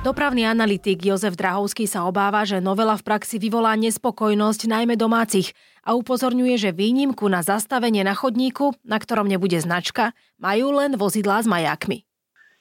Dopravný 0.01 0.49
analytik 0.49 1.05
Jozef 1.05 1.37
Drahovský 1.37 1.85
sa 1.85 2.09
obáva, 2.09 2.49
že 2.49 2.57
novela 2.57 2.97
v 2.97 3.05
praxi 3.05 3.37
vyvolá 3.37 3.77
nespokojnosť 3.77 4.65
najmä 4.65 4.97
domácich 4.97 5.53
a 5.85 5.93
upozorňuje, 5.93 6.57
že 6.57 6.73
výnimku 6.73 7.29
na 7.29 7.45
zastavenie 7.45 8.01
na 8.01 8.17
chodníku, 8.17 8.73
na 8.81 8.97
ktorom 8.97 9.29
nebude 9.29 9.61
značka, 9.61 10.17
majú 10.41 10.73
len 10.73 10.97
vozidlá 10.97 11.45
s 11.45 11.47
majákmi. 11.53 12.09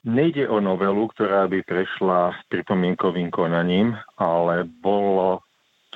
Nejde 0.04 0.52
o 0.52 0.60
novelu, 0.60 1.08
ktorá 1.16 1.48
by 1.48 1.64
prešla 1.64 2.36
pripomienkovým 2.52 3.32
konaním, 3.32 3.96
ale 4.20 4.68
bolo 4.68 5.40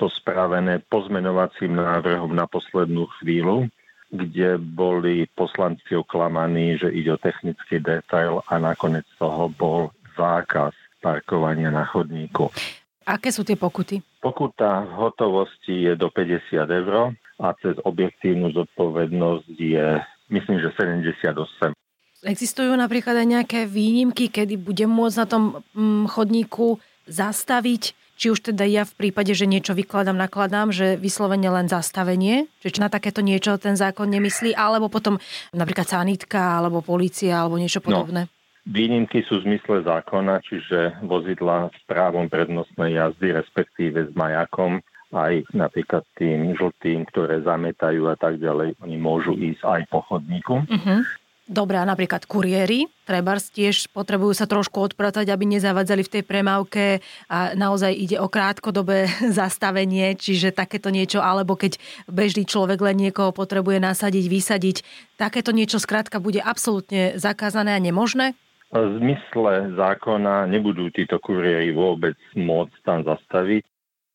to 0.01 0.09
spravené 0.09 0.81
pozmenovacím 0.89 1.77
návrhom 1.77 2.33
na 2.33 2.49
poslednú 2.49 3.05
chvíľu, 3.21 3.69
kde 4.09 4.57
boli 4.57 5.29
poslanci 5.37 5.93
oklamaní, 5.93 6.81
že 6.81 6.89
ide 6.89 7.13
o 7.13 7.21
technický 7.21 7.77
detail 7.77 8.41
a 8.49 8.57
nakoniec 8.57 9.05
toho 9.21 9.45
bol 9.53 9.93
zákaz 10.17 10.73
parkovania 11.05 11.69
na 11.69 11.85
chodníku. 11.85 12.49
Aké 13.05 13.29
sú 13.29 13.45
tie 13.45 13.53
pokuty? 13.53 14.01
Pokuta 14.17 14.81
v 14.81 14.93
hotovosti 14.97 15.85
je 15.85 15.93
do 15.93 16.09
50 16.09 16.65
eur 16.65 17.13
a 17.37 17.53
cez 17.61 17.77
objektívnu 17.85 18.49
zodpovednosť 18.49 19.53
je, 19.53 20.01
myslím, 20.33 20.57
že 20.57 20.73
78. 20.73 21.77
Existujú 22.25 22.73
napríklad 22.73 23.21
aj 23.21 23.27
nejaké 23.29 23.59
výnimky, 23.69 24.33
kedy 24.33 24.57
budem 24.57 24.89
môcť 24.89 25.17
na 25.21 25.27
tom 25.29 25.43
mm, 25.77 26.09
chodníku 26.09 26.81
zastaviť, 27.05 27.93
či 28.17 28.33
už 28.33 28.49
teda 28.49 28.65
ja 28.65 28.81
v 28.81 28.97
prípade, 28.97 29.37
že 29.37 29.45
niečo 29.45 29.77
vykladám, 29.77 30.17
nakladám, 30.17 30.73
že 30.73 30.97
vyslovene 30.97 31.45
len 31.53 31.69
zastavenie, 31.69 32.49
že 32.65 32.73
či 32.73 32.81
na 32.81 32.89
takéto 32.89 33.21
niečo 33.21 33.61
ten 33.61 33.77
zákon 33.77 34.09
nemyslí, 34.09 34.57
alebo 34.57 34.89
potom 34.89 35.21
napríklad 35.53 35.85
sanitka, 35.85 36.57
alebo 36.57 36.81
policia, 36.81 37.45
alebo 37.45 37.61
niečo 37.61 37.83
no, 37.83 37.85
podobné. 37.85 38.21
No. 38.25 38.34
Výnimky 38.65 39.21
sú 39.29 39.41
v 39.41 39.53
zmysle 39.53 39.85
zákona, 39.85 40.41
čiže 40.41 40.97
vozidla 41.05 41.69
s 41.69 41.81
právom 41.85 42.25
prednostnej 42.25 42.97
jazdy, 42.97 43.37
respektíve 43.37 44.09
s 44.09 44.11
majakom, 44.17 44.81
aj 45.13 45.45
napríklad 45.53 46.01
tým 46.17 46.57
žltým, 46.57 47.05
ktoré 47.13 47.45
zametajú 47.45 48.09
a 48.09 48.17
tak 48.17 48.41
ďalej, 48.41 48.73
oni 48.81 48.97
môžu 48.97 49.37
ísť 49.37 49.61
aj 49.61 49.81
po 49.93 50.01
chodníku. 50.09 50.65
Uh-huh. 50.65 51.05
Dobre, 51.45 51.77
a 51.77 51.85
napríklad 51.85 52.25
kuriéri, 52.25 52.89
trebárs 53.05 53.53
tiež 53.53 53.93
potrebujú 53.93 54.33
sa 54.33 54.49
trošku 54.49 54.81
odpratať, 54.81 55.29
aby 55.29 55.45
nezavadzali 55.45 56.01
v 56.01 56.13
tej 56.17 56.23
premávke 56.25 57.05
a 57.29 57.53
naozaj 57.53 57.93
ide 57.93 58.17
o 58.17 58.25
krátkodobé 58.25 59.05
zastavenie, 59.39 60.17
čiže 60.17 60.49
takéto 60.49 60.89
niečo, 60.89 61.21
alebo 61.21 61.53
keď 61.53 61.77
bežný 62.09 62.49
človek 62.49 62.81
len 62.81 62.97
niekoho 62.97 63.29
potrebuje 63.29 63.77
nasadiť, 63.77 64.25
vysadiť, 64.25 64.77
takéto 65.21 65.53
niečo 65.53 65.77
skrátka 65.77 66.17
bude 66.17 66.41
absolútne 66.41 67.13
zakázané 67.21 67.77
a 67.77 67.79
nemožné? 67.79 68.33
V 68.75 68.99
zmysle 68.99 69.71
zákona 69.79 70.51
nebudú 70.51 70.91
títo 70.91 71.15
kuriéri 71.23 71.71
vôbec 71.71 72.19
môcť 72.35 72.75
tam 72.83 73.07
zastaviť. 73.07 73.63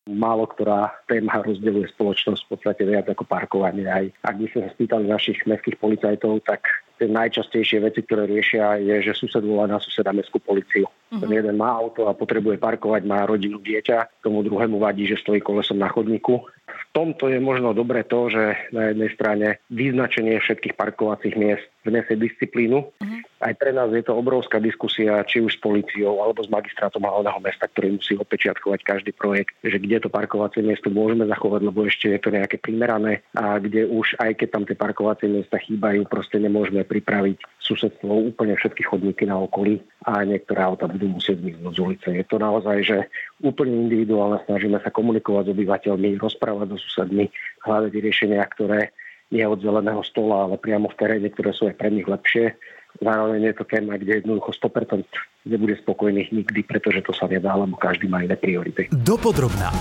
Málo 0.05 0.45
ktorá 0.49 1.01
téma 1.09 1.41
rozdeľuje 1.41 1.93
spoločnosť 1.97 2.41
v 2.45 2.49
podstate 2.53 2.83
viac 2.85 3.09
ako 3.09 3.25
parkovanie. 3.25 3.89
Aj 3.89 4.05
ak 4.25 4.37
by 4.37 4.45
sme 4.53 4.59
sa 4.65 4.73
spýtali 4.73 5.05
našich 5.09 5.41
mestských 5.49 5.81
policajtov, 5.81 6.45
tak 6.45 6.61
tie 7.01 7.09
najčastejšie 7.09 7.81
veci, 7.81 8.05
ktoré 8.05 8.29
riešia, 8.29 8.77
je, 8.77 9.09
že 9.09 9.17
sused 9.17 9.41
volá 9.41 9.65
na 9.65 9.81
suseda 9.81 10.13
mestskú 10.13 10.37
policiu. 10.37 10.85
Uh-huh. 10.85 11.21
Ten 11.21 11.33
jeden 11.33 11.57
má 11.57 11.73
auto 11.73 12.05
a 12.05 12.17
potrebuje 12.17 12.61
parkovať, 12.61 13.01
má 13.05 13.25
rodinu 13.25 13.57
dieťa, 13.61 14.21
tomu 14.21 14.45
druhému 14.45 14.77
vadí, 14.77 15.09
že 15.09 15.21
stojí 15.21 15.41
kolesom 15.41 15.81
na 15.81 15.89
chodníku. 15.89 16.45
V 16.65 16.83
tomto 16.93 17.29
je 17.29 17.41
možno 17.41 17.73
dobre 17.73 18.01
to, 18.05 18.29
že 18.29 18.57
na 18.73 18.93
jednej 18.93 19.09
strane 19.17 19.47
vyznačenie 19.73 20.37
všetkých 20.37 20.77
parkovacích 20.77 21.33
miest 21.37 21.65
vnesie 21.85 22.17
disciplínu. 22.17 22.89
Uh-huh. 22.89 23.20
Aj 23.41 23.57
pre 23.57 23.73
nás 23.73 23.89
je 23.89 24.05
to 24.05 24.13
obrovská 24.13 24.61
diskusia, 24.61 25.25
či 25.25 25.41
už 25.41 25.57
s 25.57 25.63
policiou 25.65 26.21
alebo 26.21 26.45
s 26.45 26.49
magistrátom 26.53 27.01
hlavného 27.01 27.41
mesta, 27.41 27.65
ktorý 27.65 27.97
musí 27.97 28.13
opečiatkovať 28.13 28.79
každý 28.85 29.11
projekt, 29.17 29.57
že 29.65 29.81
kde 29.81 30.05
to 30.05 30.13
parkovacie 30.13 30.61
miesto 30.61 30.93
môžeme 30.93 31.25
zachovať, 31.25 31.61
lebo 31.65 31.81
ešte 31.89 32.13
je 32.13 32.19
to 32.21 32.29
nejaké 32.29 32.61
primerané 32.61 33.25
a 33.33 33.57
kde 33.57 33.89
už 33.89 34.21
aj 34.21 34.37
keď 34.37 34.47
tam 34.53 34.63
tie 34.69 34.77
parkovacie 34.77 35.25
miesta 35.25 35.57
chýbajú, 35.57 36.05
proste 36.05 36.37
nemôžeme 36.37 36.85
pripraviť 36.85 37.41
susedstvo 37.65 38.29
úplne 38.29 38.53
všetky 38.53 38.85
chodníky 38.85 39.25
na 39.25 39.41
okolí 39.41 39.81
a 40.05 40.21
niektoré 40.21 40.61
auta 40.61 40.85
budú 40.85 41.17
musieť 41.17 41.41
zmiznúť 41.41 41.73
z 41.73 41.81
ulice. 41.81 42.07
Je 42.13 42.25
to 42.29 42.37
naozaj, 42.37 42.77
že 42.85 42.97
úplne 43.41 43.89
individuálne 43.89 44.37
snažíme 44.45 44.77
sa 44.85 44.93
komunikovať 44.93 45.49
s 45.49 45.53
obyvateľmi, 45.57 46.21
rozprávať 46.21 46.77
so 46.77 46.79
susedmi, 46.85 47.25
hľadať 47.65 47.93
riešenia, 47.97 48.45
ktoré 48.53 48.93
nie 49.31 49.47
od 49.47 49.63
zeleného 49.63 50.03
stola, 50.03 50.45
ale 50.45 50.59
priamo 50.59 50.91
v 50.91 50.99
teréne, 50.99 51.27
ktoré 51.31 51.55
sú 51.55 51.71
aj 51.71 51.79
pre 51.79 51.87
nich 51.87 52.05
lepšie. 52.05 52.51
Zároveň 52.99 53.51
je 53.51 53.55
to 53.55 53.63
téma, 53.63 53.95
kde 53.95 54.19
jednoducho 54.19 54.51
100% 54.51 55.07
nebude 55.47 55.79
spokojných 55.79 56.35
nikdy, 56.35 56.67
pretože 56.67 57.01
to 57.07 57.15
sa 57.15 57.31
nedá, 57.31 57.55
lebo 57.55 57.79
každý 57.79 58.11
má 58.11 58.21
iné 58.21 58.35
priority. 58.35 58.91
Dopodrobná. 58.91 59.71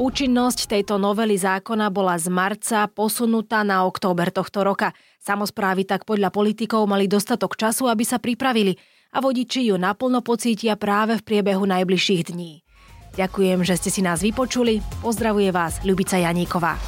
Účinnosť 0.00 0.72
tejto 0.72 0.96
novely 0.96 1.36
zákona 1.36 1.92
bola 1.92 2.16
z 2.16 2.32
marca 2.32 2.88
posunutá 2.88 3.60
na 3.62 3.84
október 3.84 4.32
tohto 4.32 4.64
roka. 4.64 4.96
Samozprávy 5.20 5.84
tak 5.84 6.08
podľa 6.08 6.32
politikov 6.32 6.88
mali 6.88 7.06
dostatok 7.06 7.54
času, 7.54 7.86
aby 7.86 8.02
sa 8.02 8.16
pripravili 8.16 8.74
a 9.12 9.20
vodiči 9.20 9.68
ju 9.68 9.76
naplno 9.76 10.24
pocítia 10.24 10.80
práve 10.80 11.20
v 11.20 11.26
priebehu 11.28 11.68
najbližších 11.68 12.32
dní. 12.32 12.64
Ďakujem, 13.12 13.60
že 13.60 13.76
ste 13.76 13.90
si 13.92 14.00
nás 14.00 14.24
vypočuli. 14.24 14.80
Pozdravuje 15.04 15.52
vás 15.52 15.84
Ľubica 15.84 16.16
Janíková. 16.16 16.80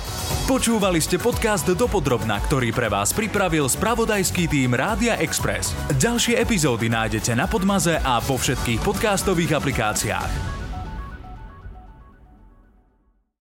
Počúvali 0.45 1.01
ste 1.01 1.17
podcast 1.17 1.65
Dopodrobna, 1.69 2.41
ktorý 2.41 2.73
pre 2.73 2.89
vás 2.89 3.17
pripravil 3.17 3.65
spravodajský 3.69 4.45
tým 4.49 4.77
Rádia 4.77 5.17
Express. 5.21 5.73
Ďalšie 5.97 6.37
epizódy 6.41 6.89
nájdete 6.93 7.33
na 7.33 7.49
Podmaze 7.49 7.97
a 8.01 8.21
vo 8.21 8.37
všetkých 8.37 8.81
podcastových 8.85 9.57
aplikáciách. 9.57 10.64